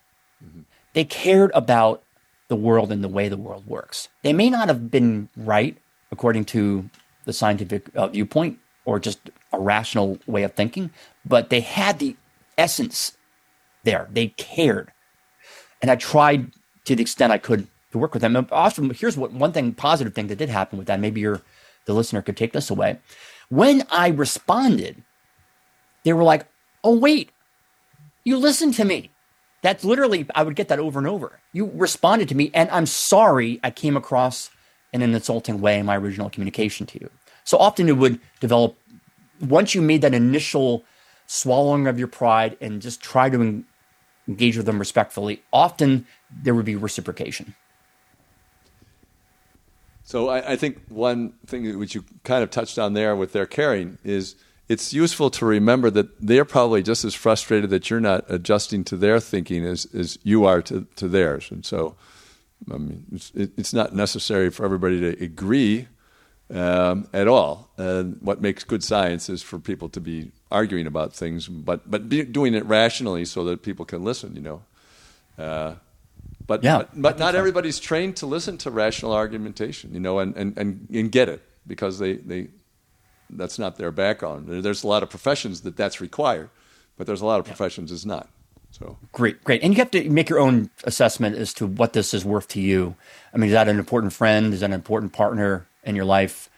[0.43, 0.61] Mm-hmm.
[0.93, 2.01] they cared about
[2.47, 4.07] the world and the way the world works.
[4.23, 5.77] They may not have been right
[6.11, 6.89] according to
[7.25, 9.19] the scientific uh, viewpoint or just
[9.53, 10.91] a rational way of thinking,
[11.25, 12.15] but they had the
[12.57, 13.17] essence
[13.83, 14.07] there.
[14.11, 14.91] They cared.
[15.81, 16.51] And I tried
[16.85, 18.35] to the extent I could to work with them.
[18.35, 20.99] And also, here's what one thing, positive thing that did happen with that.
[20.99, 21.41] Maybe your
[21.85, 22.99] the listener could take this away.
[23.49, 25.03] When I responded,
[26.03, 26.45] they were like,
[26.83, 27.31] "Oh wait,
[28.23, 29.11] you listened to me."
[29.61, 31.39] That's literally I would get that over and over.
[31.51, 34.51] You responded to me, and I'm sorry I came across
[34.93, 37.09] in an insulting way in my original communication to you.
[37.43, 38.75] So often it would develop
[39.41, 40.83] once you made that initial
[41.27, 43.63] swallowing of your pride and just try to
[44.27, 45.41] engage with them respectfully.
[45.53, 46.05] Often
[46.43, 47.55] there would be reciprocation.
[50.03, 53.45] So I, I, think one thing which you kind of touched on there with their
[53.45, 54.35] caring is
[54.67, 58.97] it's useful to remember that they're probably just as frustrated that you're not adjusting to
[58.97, 61.51] their thinking as, as you are to, to theirs.
[61.51, 61.95] And so,
[62.71, 65.87] I mean, it's, it's not necessary for everybody to agree
[66.53, 67.69] um, at all.
[67.77, 72.09] And what makes good science is for people to be arguing about things, but but
[72.09, 74.35] doing it rationally so that people can listen.
[74.35, 74.61] You know.
[75.37, 75.75] Uh,
[76.49, 77.37] but, yeah, but, but not so.
[77.37, 81.43] everybody's trained to listen to rational argumentation, you know, and, and, and, and get it
[81.67, 82.47] because they, they,
[83.29, 84.47] that's not their background.
[84.47, 86.49] There's a lot of professions that that's required,
[86.97, 87.53] but there's a lot of yeah.
[87.53, 88.29] professions it's not.
[88.71, 92.13] So great, great, and you have to make your own assessment as to what this
[92.13, 92.95] is worth to you.
[93.33, 94.53] I mean, is that an important friend?
[94.53, 96.49] Is that an important partner in your life,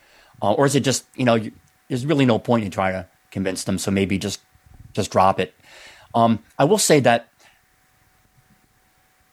[0.41, 1.51] uh, or is it just you know you,
[1.87, 3.77] there's really no point in trying to convince them?
[3.77, 4.41] So maybe just
[4.93, 5.53] just drop it.
[6.13, 7.29] Um, I will say that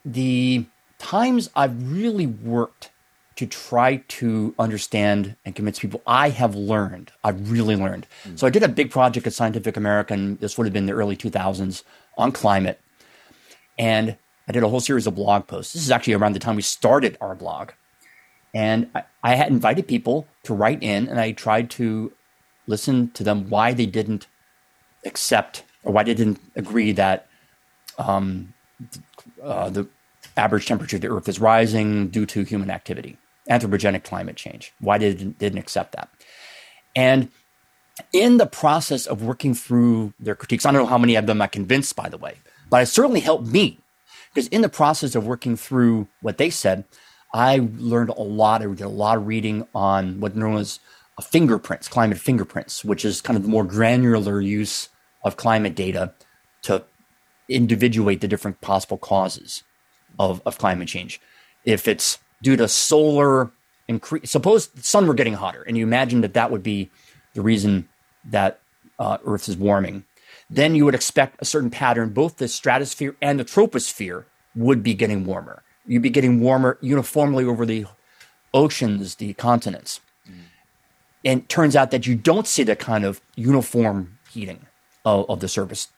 [0.04, 0.64] the
[0.98, 2.90] times I've really worked
[3.38, 7.12] to try to understand and convince people, I have learned.
[7.22, 8.08] I've really learned.
[8.24, 8.36] Mm.
[8.36, 10.38] So I did a big project at Scientific American.
[10.38, 11.84] This would have been the early 2000s
[12.16, 12.80] on climate.
[13.78, 14.16] And
[14.48, 15.72] I did a whole series of blog posts.
[15.72, 17.70] This is actually around the time we started our blog.
[18.54, 22.12] And I, I had invited people to write in, and I tried to
[22.66, 24.26] listen to them why they didn't
[25.04, 27.28] accept or why they didn't agree that
[27.98, 28.52] um,
[29.40, 29.86] uh, the
[30.36, 33.16] average temperature of the Earth is rising due to human activity,
[33.50, 34.72] anthropogenic climate change.
[34.80, 36.08] Why did didn't accept that?
[36.94, 37.30] And
[38.12, 41.42] in the process of working through their critiques, I don't know how many of them
[41.42, 42.34] I convinced, by the way,
[42.70, 43.78] but it certainly helped me
[44.32, 46.84] because in the process of working through what they said,
[47.34, 48.62] I learned a lot.
[48.62, 50.80] I did a lot of reading on what known as
[51.22, 54.88] fingerprints, climate fingerprints, which is kind of the more granular use
[55.24, 56.14] of climate data
[56.62, 56.84] to
[57.48, 59.62] individuate the different possible causes
[60.18, 61.20] of, of climate change.
[61.64, 63.50] If it's due to solar
[63.88, 66.90] increase, suppose the sun were getting hotter, and you imagine that that would be
[67.34, 67.88] the reason
[68.24, 68.60] that
[68.98, 70.04] uh, Earth is warming,
[70.50, 72.10] then you would expect a certain pattern.
[72.10, 74.24] Both the stratosphere and the troposphere
[74.54, 75.62] would be getting warmer.
[75.86, 77.86] You'd be getting warmer uniformly over the
[78.52, 80.00] oceans, the continents.
[80.28, 80.34] Mm.
[81.24, 84.66] And it turns out that you don't see that kind of uniform heating
[85.04, 85.88] of, of the surface.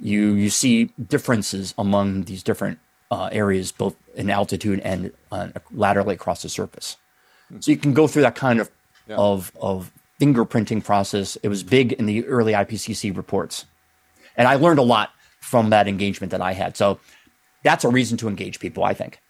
[0.00, 2.78] You you see differences among these different
[3.10, 6.96] uh, areas, both in altitude and uh, laterally across the surface.
[7.48, 7.60] Hmm.
[7.60, 8.70] So you can go through that kind of
[9.06, 9.16] yeah.
[9.16, 11.36] of of fingerprinting process.
[11.36, 13.64] It was big in the early IPCC reports,
[14.36, 16.76] and I learned a lot from that engagement that I had.
[16.76, 16.98] So
[17.62, 19.20] that's a reason to engage people, I think.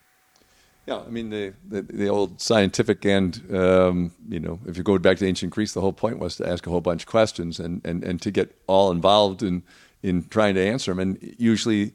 [0.87, 3.43] Yeah, I mean the the, the old scientific end.
[3.55, 6.49] Um, you know, if you go back to ancient Greece, the whole point was to
[6.49, 9.63] ask a whole bunch of questions and and and to get all involved in
[10.03, 10.99] in trying to answer them.
[10.99, 11.93] And usually,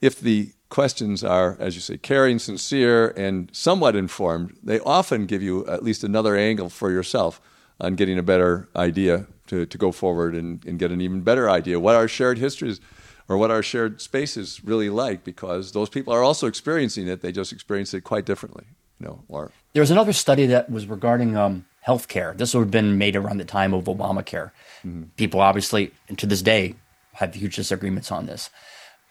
[0.00, 5.42] if the questions are, as you say, caring, sincere, and somewhat informed, they often give
[5.42, 7.40] you at least another angle for yourself
[7.80, 11.48] on getting a better idea to, to go forward and, and get an even better
[11.48, 12.80] idea what our shared histories
[13.28, 17.20] or what our shared space is really like because those people are also experiencing it.
[17.20, 18.64] They just experience it quite differently.
[19.00, 22.36] You know, or there was another study that was regarding um, healthcare.
[22.36, 24.50] This would have been made around the time of Obamacare.
[24.84, 25.04] Mm-hmm.
[25.16, 26.74] People obviously, and to this day,
[27.12, 28.50] have huge disagreements on this.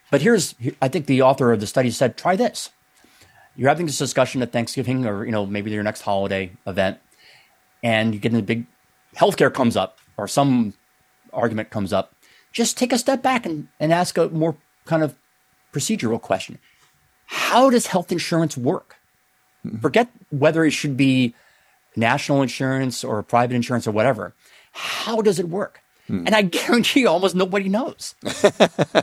[0.09, 2.69] But here's, I think the author of the study said, try this.
[3.55, 6.99] You're having this discussion at Thanksgiving or, you know, maybe your next holiday event,
[7.83, 8.65] and you get in a big
[9.15, 10.73] healthcare comes up or some
[11.33, 12.13] argument comes up.
[12.51, 14.55] Just take a step back and, and ask a more
[14.85, 15.15] kind of
[15.73, 16.59] procedural question.
[17.25, 18.95] How does health insurance work?
[19.65, 19.79] Mm-hmm.
[19.79, 21.35] Forget whether it should be
[21.95, 24.33] national insurance or private insurance or whatever.
[24.71, 25.81] How does it work?
[26.07, 26.23] Hmm.
[26.25, 28.15] And I guarantee you, almost nobody knows.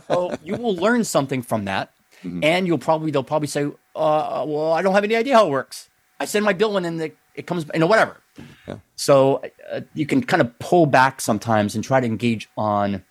[0.08, 1.90] so you will learn something from that,
[2.22, 2.42] mm-hmm.
[2.42, 5.50] and you'll probably they'll probably say, uh, "Well, I don't have any idea how it
[5.50, 5.88] works.
[6.18, 8.20] I send my bill in, and it, it comes, you know, whatever."
[8.66, 8.78] Yeah.
[8.96, 13.04] So uh, you can kind of pull back sometimes and try to engage on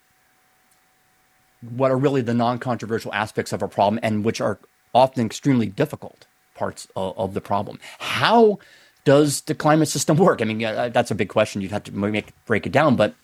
[1.70, 4.58] what are really the non-controversial aspects of a problem, and which are
[4.94, 7.78] often extremely difficult parts of, of the problem.
[7.98, 8.58] How
[9.04, 10.40] does the climate system work?
[10.40, 11.60] I mean, uh, that's a big question.
[11.60, 13.14] You'd have to make break it down, but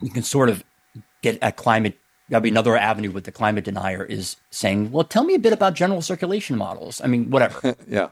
[0.00, 0.64] you can sort of
[1.22, 1.98] get at climate.
[2.30, 5.52] That'd be another avenue with the climate denier is saying, "Well, tell me a bit
[5.52, 7.76] about general circulation models." I mean, whatever.
[7.88, 8.08] yeah.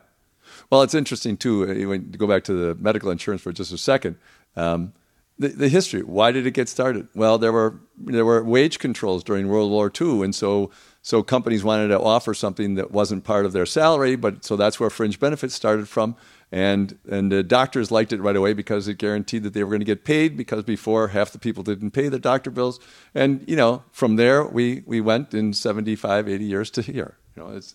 [0.71, 1.65] Well, it's interesting too.
[1.65, 4.17] Uh, when you go back to the medical insurance for just a second,
[4.57, 4.93] um,
[5.39, 6.03] the, the history.
[6.03, 7.09] Why did it get started?
[7.15, 10.71] Well, there were there were wage controls during World War II, and so
[11.03, 14.79] so companies wanted to offer something that wasn't part of their salary, but so that's
[14.79, 16.17] where fringe benefits started from.
[16.53, 19.81] And and the doctors liked it right away because it guaranteed that they were going
[19.81, 22.79] to get paid because before half the people didn't pay their doctor bills.
[23.15, 27.17] And you know, from there we we went in 75, 80 years to here.
[27.35, 27.75] You know, it's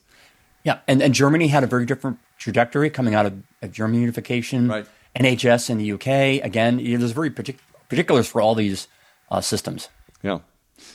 [0.63, 4.67] yeah, and, and Germany had a very different trajectory coming out of, of German unification.
[4.67, 4.85] Right.
[5.15, 7.57] NHS in the UK, again, there's very partic-
[7.89, 8.87] particulars for all these
[9.31, 9.89] uh, systems.
[10.21, 10.39] Yeah.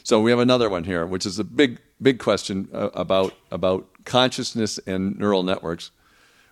[0.04, 3.88] So we have another one here, which is a big, big question uh, about about
[4.04, 5.90] consciousness and neural networks.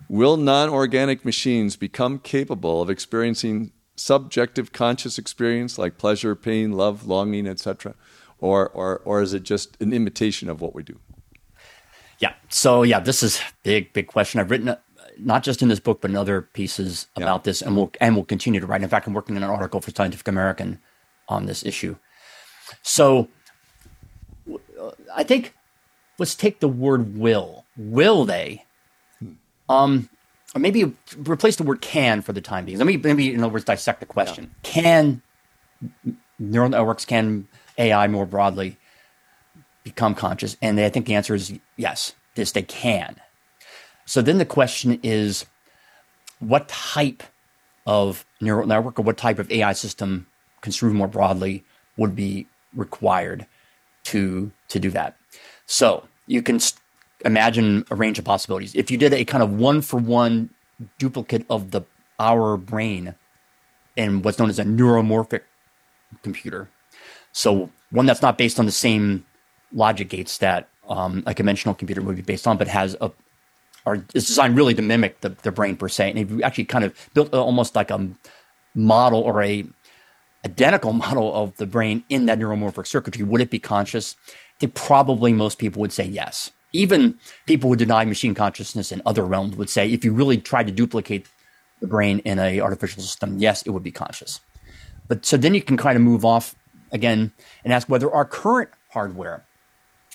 [0.08, 7.46] Will non-organic machines become capable of experiencing subjective conscious experience like pleasure, pain, love, longing,
[7.46, 7.94] etc.,
[8.38, 10.98] or or or is it just an imitation of what we do?
[12.18, 12.34] Yeah.
[12.48, 14.40] So yeah, this is a big, big question.
[14.40, 14.78] I've written uh,
[15.18, 17.24] not just in this book, but in other pieces yeah.
[17.24, 18.82] about this, and we'll and we'll continue to write.
[18.82, 20.80] In fact, I'm working on an article for Scientific American
[21.28, 21.96] on this issue.
[22.82, 23.28] So,
[24.78, 25.54] uh, I think
[26.18, 28.64] let's take the word "will." Will they?
[29.70, 30.10] Um,
[30.54, 32.78] or maybe replace the word "can" for the time being.
[32.78, 34.70] Let me maybe in other words dissect the question: yeah.
[34.70, 35.22] Can
[36.38, 37.46] neural networks, can
[37.78, 38.76] AI more broadly
[39.84, 40.56] become conscious?
[40.60, 42.14] And I think the answer is yes.
[42.34, 43.16] This they can.
[44.06, 45.46] So then the question is
[46.40, 47.22] what type
[47.86, 50.26] of neural network or what type of AI system,
[50.62, 51.64] construed more broadly,
[51.96, 53.46] would be required
[54.04, 55.16] to, to do that?
[55.66, 56.60] So you can
[57.24, 58.74] imagine a range of possibilities.
[58.74, 60.50] If you did a kind of one for one
[60.98, 61.82] duplicate of the
[62.18, 63.14] our brain
[63.96, 65.42] in what's known as a neuromorphic
[66.22, 66.68] computer,
[67.32, 69.24] so one that's not based on the same
[69.72, 73.10] logic gates that um, a conventional computer would be based on, but has a,
[73.86, 76.10] are is designed really to mimic the, the brain per se.
[76.10, 78.08] And if you actually kind of built almost like a
[78.74, 79.64] model or a
[80.44, 84.16] identical model of the brain in that neuromorphic circuitry, would it be conscious?
[84.28, 86.50] I think probably most people would say yes.
[86.72, 90.66] Even people who deny machine consciousness in other realms would say if you really tried
[90.66, 91.26] to duplicate
[91.80, 94.40] the brain in a artificial system, yes, it would be conscious.
[95.08, 96.54] But so then you can kind of move off
[96.92, 97.32] again
[97.64, 99.44] and ask whether our current hardware,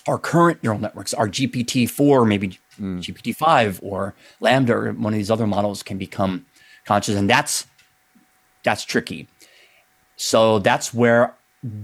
[0.07, 2.99] our current neural networks, our GPT-4, maybe mm.
[2.99, 6.45] GPT-5 or LaMDA or one of these other models can become
[6.85, 7.67] conscious, and that's
[8.63, 9.27] that's tricky.
[10.15, 11.35] So that's where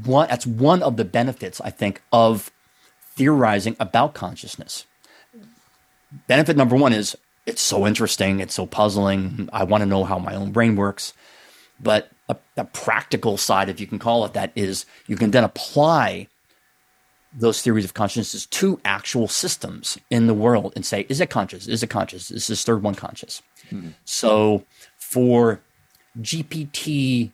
[0.06, 2.52] one that's one of the benefits I think of
[3.22, 4.88] theorizing about consciousness.
[6.28, 7.16] Benefit number one is
[7.46, 9.48] it's so interesting, it's so puzzling.
[9.54, 11.14] I want to know how my own brain works.
[11.80, 15.44] But a, a practical side, if you can call it that, is you can then
[15.44, 16.30] apply
[17.32, 21.68] those theories of consciousness to actual systems in the world and say, is it conscious?
[21.68, 22.32] Is it conscious?
[22.32, 23.44] Is this third one conscious?
[23.70, 23.90] Mm-hmm.
[24.04, 24.66] So
[24.98, 25.62] for
[26.20, 27.34] GPT,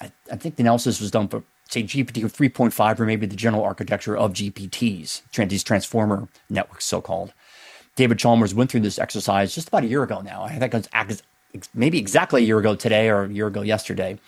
[0.00, 3.62] I, I, think the analysis was done for, say, GPT 3.5 or maybe the general
[3.62, 7.32] architecture of GPTs, these transformer networks, so called.
[7.94, 10.44] David Chalmers went through this exercise just about a year ago now.
[10.44, 11.22] I think it was
[11.74, 14.18] maybe exactly a year ago today or a year ago yesterday,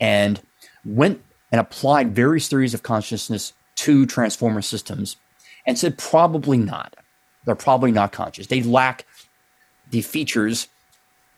[0.00, 0.40] and
[0.84, 5.16] went and applied various theories of consciousness to transformer systems
[5.66, 6.94] and said probably not.
[7.44, 8.48] They're probably not conscious.
[8.48, 9.06] They lack
[9.90, 10.68] the features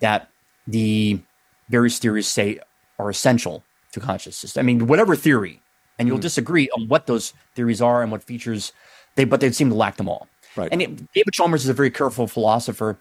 [0.00, 0.30] that
[0.66, 1.20] the
[1.68, 2.58] various theories say
[2.98, 4.56] are essential to consciousness.
[4.56, 5.60] I mean, whatever theory,
[5.98, 6.22] and you'll mm.
[6.22, 8.72] disagree on what those theories are and what features
[9.16, 10.28] they, but they seem to lack them all.
[10.56, 10.68] Right.
[10.70, 12.98] And it, David Chalmers is a very careful philosopher,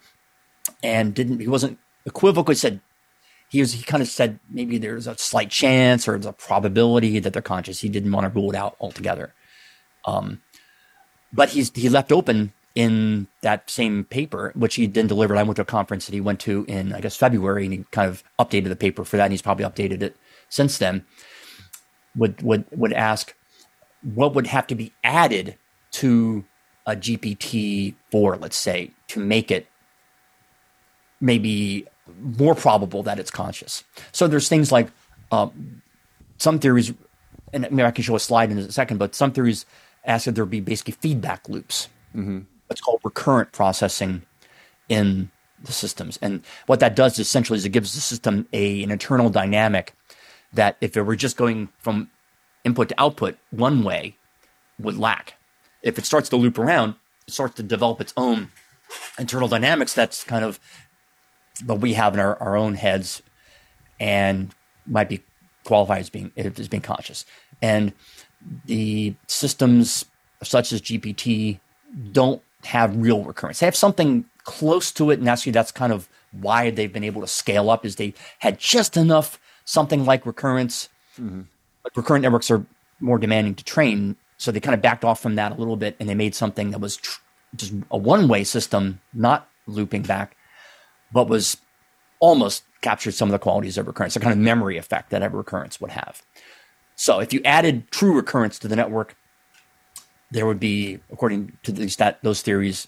[0.84, 2.82] and didn't he wasn't equivocally said
[3.50, 7.20] he was he kind of said maybe there's a slight chance or there's a probability
[7.20, 7.80] that they're conscious.
[7.80, 9.34] He didn't want to rule it out altogether.
[10.06, 10.42] Um,
[11.32, 15.38] but he's he left open in that same paper, which he then delivered.
[15.38, 17.86] I went to a conference that he went to in I guess February, and he
[17.92, 20.16] kind of updated the paper for that, and he's probably updated it
[20.50, 21.06] since then.
[22.16, 23.36] Would would would ask
[24.02, 25.58] what would have to be added
[25.92, 26.44] to
[26.86, 29.68] a GPT four, let's say, to make it
[31.20, 31.86] maybe
[32.22, 33.84] more probable that it's conscious.
[34.12, 34.88] So there's things like
[35.32, 35.82] um,
[36.38, 36.94] some theories,
[37.54, 39.66] and maybe I can show a slide in a second, but some theories
[40.06, 41.90] ask that there be basically feedback loops.
[42.16, 42.40] Mm-hmm.
[42.70, 44.24] It's called recurrent processing
[44.90, 45.30] in
[45.64, 46.18] the systems.
[46.22, 49.94] And what that does essentially is it gives the system a, an internal dynamic
[50.54, 52.10] that if it were just going from
[52.64, 54.18] input to output one way
[54.80, 55.36] would lack.
[55.82, 56.96] If it starts to loop around,
[57.28, 58.50] it starts to develop its own
[59.20, 60.60] internal dynamics that's kind of
[61.66, 63.22] what we have in our, our own heads
[64.00, 64.54] and
[64.86, 65.24] might be
[65.64, 67.26] qualified as being as being conscious.
[67.62, 67.94] And
[68.66, 70.06] the systems
[70.44, 71.60] such as GPT
[72.12, 73.60] don't have real recurrence.
[73.60, 77.22] They have something close to it, and actually that's kind of why they've been able
[77.22, 80.90] to scale up is they had just enough something like recurrence.
[81.20, 81.42] Mm-hmm.
[81.84, 82.66] But recurrent networks are
[83.00, 85.96] more demanding to train, so they kind of backed off from that a little bit,
[86.00, 87.20] and they made something that was tr-
[87.56, 90.36] just a one-way system, not looping back,
[91.12, 91.58] but was
[92.20, 95.30] almost captured some of the qualities of recurrence, the kind of memory effect that a
[95.30, 96.24] recurrence would have.
[96.96, 99.16] So if you added true recurrence to the network,
[100.32, 102.88] there would be, according to these that those theories,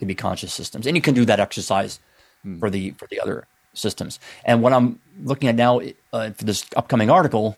[0.00, 2.00] to be conscious systems, and you can do that exercise
[2.42, 2.58] hmm.
[2.58, 3.46] for the for the other
[3.78, 4.18] systems.
[4.44, 5.80] And what I'm looking at now
[6.12, 7.56] uh, for this upcoming article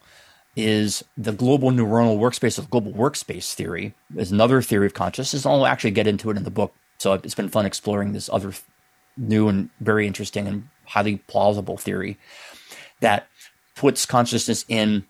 [0.56, 5.46] is the global neuronal workspace of global workspace theory is another theory of consciousness.
[5.46, 6.74] I'll actually get into it in the book.
[6.98, 8.52] So it's been fun exploring this other
[9.16, 12.18] new and very interesting and highly plausible theory
[13.00, 13.28] that
[13.74, 15.04] puts consciousness in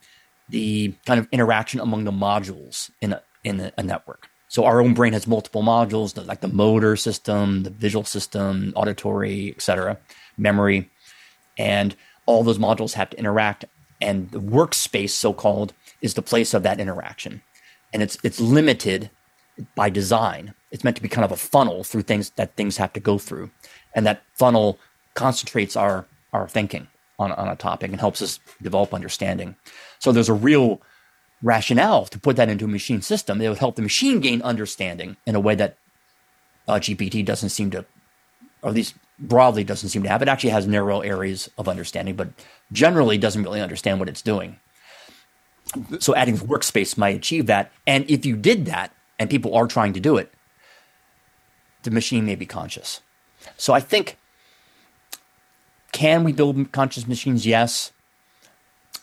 [0.49, 4.29] the kind of interaction among the modules in a, in a, a network.
[4.49, 9.53] So our own brain has multiple modules, like the motor system, the visual system, auditory,
[9.57, 9.97] etc.,
[10.37, 10.91] memory,
[11.59, 11.95] and
[12.27, 13.65] all those modules have to interact.
[14.01, 17.43] And the workspace, so called, is the place of that interaction,
[17.93, 19.11] and it's it's limited
[19.75, 20.55] by design.
[20.71, 23.19] It's meant to be kind of a funnel through things that things have to go
[23.19, 23.51] through,
[23.95, 24.79] and that funnel
[25.15, 26.87] concentrates our our thinking
[27.19, 29.55] on, on a topic and helps us develop understanding.
[29.99, 30.81] So there's a real
[31.43, 33.41] rationale to put that into a machine system.
[33.41, 35.77] It would help the machine gain understanding in a way that
[36.67, 37.85] uh, GPT doesn't seem to,
[38.63, 40.23] or at least broadly doesn't seem to have.
[40.23, 42.29] It actually has narrow areas of understanding, but
[42.73, 44.59] generally doesn't really understand what it's doing.
[46.01, 47.71] So adding workspace might achieve that.
[47.87, 50.33] And if you did that, and people are trying to do it,
[51.83, 53.03] the machine may be conscious.
[53.57, 54.17] So I think
[55.93, 57.47] can we build conscious machines?
[57.47, 57.93] Yes.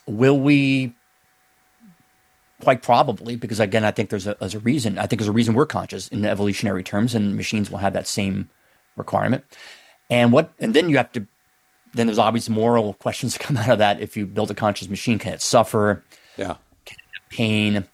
[0.06, 0.94] Will we?
[2.60, 4.98] Quite probably, because again, I think there's a, there's a reason.
[4.98, 8.08] I think there's a reason we're conscious in evolutionary terms, and machines will have that
[8.08, 8.50] same
[8.96, 9.44] requirement.
[10.10, 10.52] And what?
[10.58, 11.26] And then you have to.
[11.94, 14.00] Then there's obvious moral questions that come out of that.
[14.00, 16.04] If you build a conscious machine, can it suffer?
[16.36, 16.56] Yeah.
[16.84, 17.84] Can it have pain?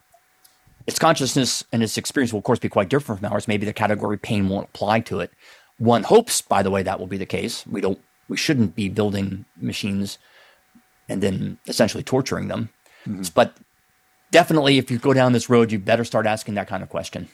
[0.86, 3.48] Its consciousness and its experience will, of course, be quite different from ours.
[3.48, 5.32] Maybe the category pain won't apply to it.
[5.78, 7.66] One hopes, by the way, that will be the case.
[7.66, 7.98] We don't
[8.28, 10.18] we shouldn't be building machines
[11.08, 12.70] and then essentially torturing them.
[13.06, 13.22] Mm-hmm.
[13.34, 13.56] But
[14.30, 17.28] definitely, if you go down this road, you better start asking that kind of question.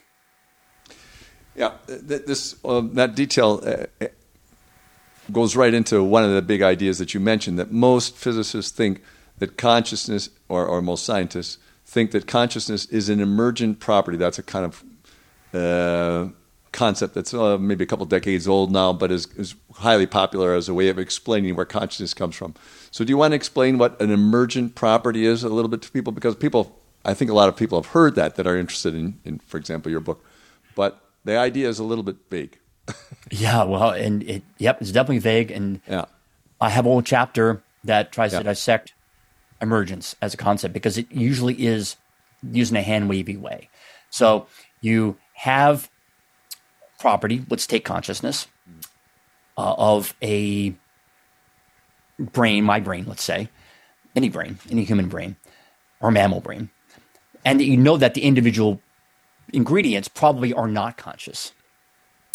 [1.55, 4.07] Yeah, this uh, that detail uh,
[5.33, 9.03] goes right into one of the big ideas that you mentioned that most physicists think
[9.39, 14.17] that consciousness, or, or most scientists think that consciousness is an emergent property.
[14.17, 14.85] That's a kind of
[15.53, 16.31] uh,
[16.73, 20.69] concept that's uh, maybe a couple decades old now, but is, is highly popular as
[20.69, 22.55] a way of explaining where consciousness comes from.
[22.91, 25.91] So, do you want to explain what an emergent property is a little bit to
[25.91, 26.13] people?
[26.13, 29.19] Because people, I think a lot of people have heard that that are interested in,
[29.25, 30.25] in for example, your book,
[30.75, 32.59] but the idea is a little bit vague.
[33.31, 36.07] Yeah, well, and it, yep, it's definitely vague, and yeah.
[36.61, 38.93] I have a whole chapter that tries to dissect
[39.63, 41.97] emergence as a concept because it usually is
[42.43, 43.69] using a hand wavy way.
[44.11, 44.47] So
[44.81, 45.91] you have
[46.99, 48.47] property, let's take consciousness
[49.57, 50.75] uh, of a
[52.19, 53.49] brain, my brain, let's say,
[54.15, 55.37] any brain, any human brain
[56.01, 56.71] or mammal brain,
[57.45, 58.81] and you know that the individual
[59.53, 61.53] ingredients probably are not conscious.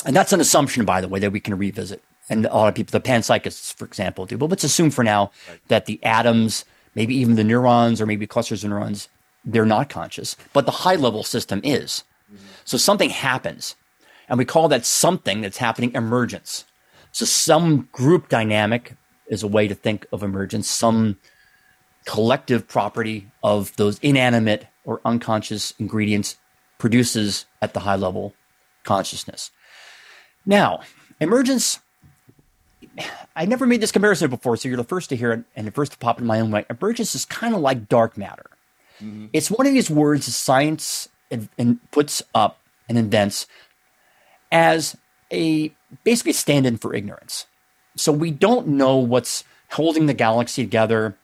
[0.06, 2.04] And that's an assumption, by the way, that we can revisit.
[2.30, 4.38] And a lot of people, the panpsychists, for example, do.
[4.38, 5.32] But let's assume for now
[5.68, 9.10] that the atoms, maybe even the neurons or maybe clusters of neurons,
[9.44, 12.04] they're not conscious, but the high level system is.
[12.32, 12.46] Mm-hmm.
[12.66, 13.76] So something happens
[14.28, 16.66] and we call that something that's happening emergence.
[17.12, 18.96] So some group dynamic
[19.28, 21.18] is a way to think of emergence, some
[22.06, 26.38] collective property of those inanimate or unconscious ingredients
[26.78, 28.34] produces at the high level
[28.84, 29.52] consciousness.
[30.46, 30.82] Now,
[31.20, 31.80] emergence,
[33.36, 35.72] I never made this comparison before, so you're the first to hear it and the
[35.72, 36.66] first to pop in my own way.
[36.70, 38.50] Emergence is kind of like dark matter.
[39.02, 39.28] Mm-hmm.
[39.34, 41.10] It's one of these words science
[41.92, 43.48] puts up and invents
[44.52, 44.96] as
[45.34, 45.74] a
[46.04, 47.46] basically stand in for ignorance.
[47.98, 51.18] So we don't know what's holding the galaxy together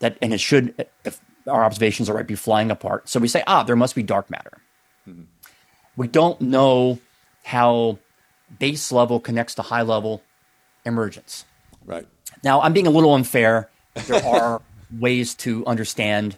[0.00, 3.08] that and it should if our observations are right be flying apart.
[3.08, 4.58] So we say, ah, there must be dark matter.
[5.08, 5.22] Mm-hmm.
[5.96, 6.98] We don't know
[7.44, 7.98] how
[8.58, 10.22] base level connects to high level
[10.84, 11.44] emergence.
[11.84, 12.06] Right.
[12.42, 13.70] Now I'm being a little unfair.
[14.06, 16.36] There are ways to understand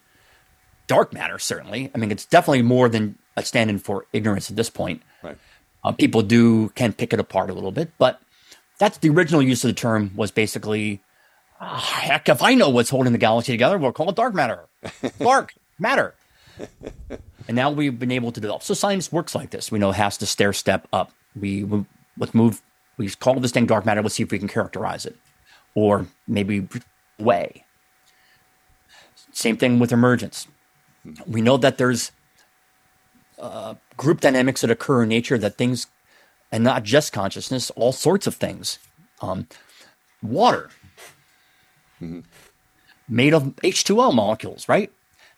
[0.87, 1.91] dark matter, certainly.
[1.95, 5.03] I mean, it's definitely more than a stand in for ignorance at this point.
[5.23, 5.37] Right.
[5.85, 8.21] Uh, people do can pick it apart a little bit, but
[8.79, 11.01] that's the original use of the term was basically,
[11.61, 14.67] oh, heck, if I know what's holding the galaxy together, we'll call it dark matter.
[15.19, 16.15] dark matter.
[17.49, 18.63] And now we've been able to develop.
[18.63, 19.71] So science works like this.
[19.71, 21.13] We know it has to stair step up.
[21.39, 21.85] We, we
[22.19, 22.63] let's move.
[22.97, 24.03] We call this thing dark matter.
[24.03, 25.17] Let's see if we can characterize it,
[25.75, 26.69] or maybe
[27.19, 27.65] way.
[29.33, 30.49] Same thing with emergence.
[31.27, 32.11] We know that there's
[33.39, 35.87] uh, group dynamics that occur in nature that things,
[36.51, 38.79] and not just consciousness, all sorts of things.
[39.21, 39.47] Um,
[40.23, 40.71] water,
[42.01, 42.21] mm-hmm.
[43.09, 44.91] made of H2O molecules, right?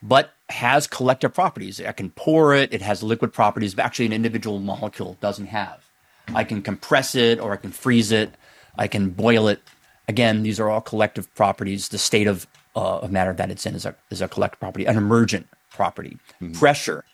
[0.03, 1.81] But has collective properties.
[1.81, 5.88] I can pour it, it has liquid properties, but actually an individual molecule doesn't have.
[6.35, 8.35] I can compress it or I can freeze it,
[8.77, 9.61] I can boil it.
[10.07, 11.89] Again, these are all collective properties.
[11.89, 14.87] The state of, uh, of matter that it's in is a, is a collective property,
[14.87, 16.19] an emergent property.
[16.41, 16.53] Mm-hmm.
[16.53, 17.05] Pressure,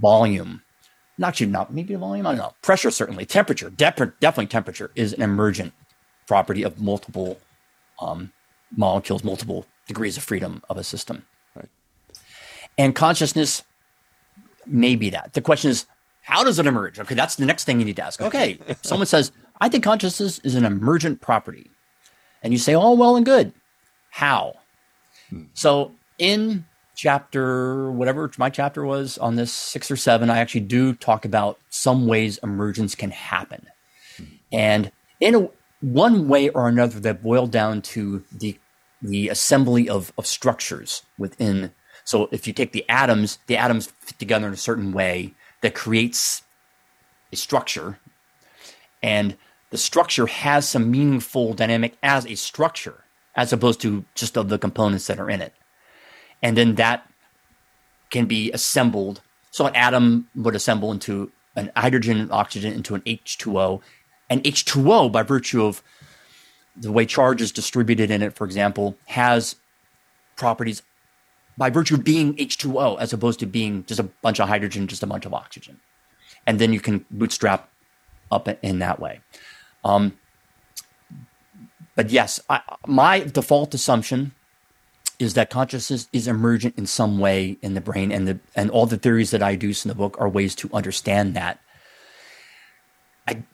[0.00, 0.62] volume,
[1.18, 2.54] not actually not maybe volume, I don't know.
[2.62, 5.72] Pressure certainly, temperature, definitely temperature is an emergent
[6.26, 7.40] property of multiple
[8.00, 8.32] um,
[8.76, 11.24] molecules, multiple degrees of freedom of a system.
[11.54, 11.68] Right.
[12.78, 13.62] And consciousness
[14.66, 15.34] may be that.
[15.34, 15.86] The question is,
[16.24, 16.98] how does it emerge?
[16.98, 18.20] Okay, that's the next thing you need to ask.
[18.20, 21.70] Okay, if someone says, I think consciousness is an emergent property,
[22.42, 23.52] and you say, oh, well and good.
[24.10, 24.54] How?
[25.28, 25.44] Hmm.
[25.52, 26.64] So in
[26.96, 31.58] chapter, whatever my chapter was on this six or seven, I actually do talk about
[31.68, 33.66] some ways emergence can happen.
[34.50, 35.48] And in a,
[35.80, 38.58] one way or another, that boil down to the,
[39.02, 41.72] the assembly of, of structures within.
[42.04, 45.74] So if you take the atoms, the atoms fit together in a certain way that
[45.74, 46.42] creates
[47.32, 47.98] a structure.
[49.02, 49.36] And
[49.70, 53.04] the structure has some meaningful dynamic as a structure,
[53.34, 55.52] as opposed to just of the components that are in it
[56.44, 57.10] and then that
[58.10, 59.22] can be assembled.
[59.50, 63.80] So an atom would assemble into an hydrogen and oxygen into an H2O.
[64.28, 65.82] And H2O, by virtue of
[66.76, 69.56] the way charge is distributed in it, for example, has
[70.36, 70.82] properties
[71.56, 75.02] by virtue of being H2O as opposed to being just a bunch of hydrogen, just
[75.02, 75.80] a bunch of oxygen.
[76.46, 77.68] And then you can bootstrap
[78.30, 79.20] up in that way.
[79.84, 80.18] Um,
[81.94, 84.32] but yes, I, my default assumption
[85.18, 88.86] is that consciousness is emergent in some way in the brain, and the and all
[88.86, 91.60] the theories that I do in the book are ways to understand that.
[93.28, 93.44] I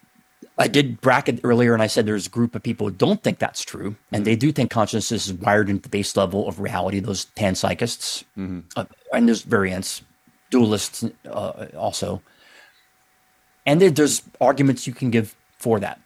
[0.59, 3.39] I did bracket earlier, and I said there's a group of people who don't think
[3.39, 7.01] that's true, and they do think consciousness is wired into the base level of reality.
[7.01, 8.61] Those panpsychists, mm-hmm.
[8.77, 10.03] uh, and there's variants,
[10.51, 12.23] dualists uh, also,
[13.67, 16.01] and there, there's arguments you can give for that.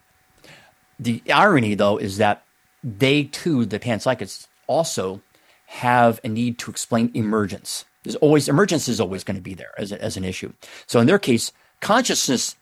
[0.99, 2.45] The irony, though, is that
[2.82, 5.20] they too, the panpsychists, also
[5.66, 7.85] have a need to explain emergence.
[8.03, 10.53] There's always emergence is always going to be there as, a, as an issue.
[10.87, 12.57] So in their case, consciousness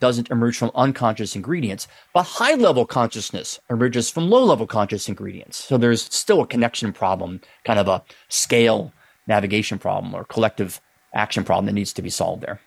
[0.00, 5.56] doesn't emerge from unconscious ingredients, but high level consciousness emerges from low level conscious ingredients.
[5.56, 8.92] So there's still a connection problem, kind of a scale
[9.26, 10.80] navigation problem or collective
[11.14, 12.60] action problem that needs to be solved there.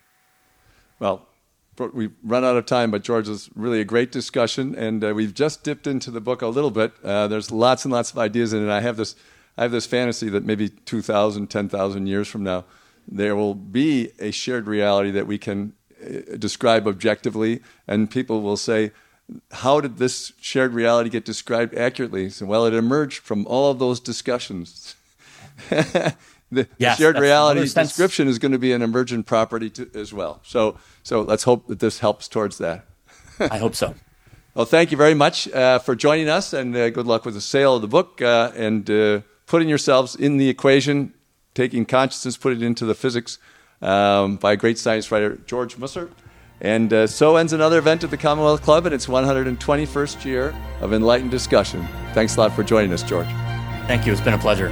[0.99, 1.27] Well,
[1.93, 5.33] we've run out of time, but George, is really a great discussion, and uh, we've
[5.33, 6.93] just dipped into the book a little bit.
[7.03, 8.71] Uh, there's lots and lots of ideas in it.
[8.71, 9.15] I have this
[9.57, 12.63] I have this fantasy that maybe 2,000, 10,000 years from now,
[13.05, 15.73] there will be a shared reality that we can
[16.37, 18.91] describe objectively, and people will say,
[19.51, 22.29] how did this shared reality get described accurately?
[22.29, 24.95] So, well, it emerged from all of those discussions.
[25.69, 30.41] the yes, shared reality description is going to be an emergent property to, as well.
[30.43, 32.85] So, so let's hope that this helps towards that.
[33.39, 33.95] I hope so.
[34.53, 37.39] Well, thank you very much uh, for joining us, and uh, good luck with the
[37.39, 38.21] sale of the book.
[38.21, 41.13] Uh, and uh, putting yourselves in the equation,
[41.53, 43.37] taking consciousness, put it into the physics
[43.81, 46.09] um, by a great science writer, George Musser.
[46.61, 50.93] And uh, so ends another event at the Commonwealth Club in its 121st year of
[50.93, 51.87] enlightened discussion.
[52.13, 53.25] Thanks a lot for joining us, George.
[53.87, 54.11] Thank you.
[54.11, 54.69] It's been a pleasure.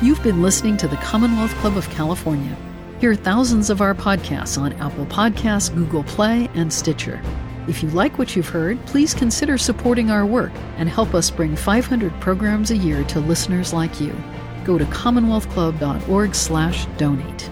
[0.00, 2.56] You've been listening to the Commonwealth Club of California.
[3.00, 7.20] Hear thousands of our podcasts on Apple Podcasts, Google Play, and Stitcher.
[7.68, 11.54] If you like what you've heard, please consider supporting our work and help us bring
[11.54, 14.12] 500 programs a year to listeners like you.
[14.64, 17.51] Go to commonwealthclub.org/donate.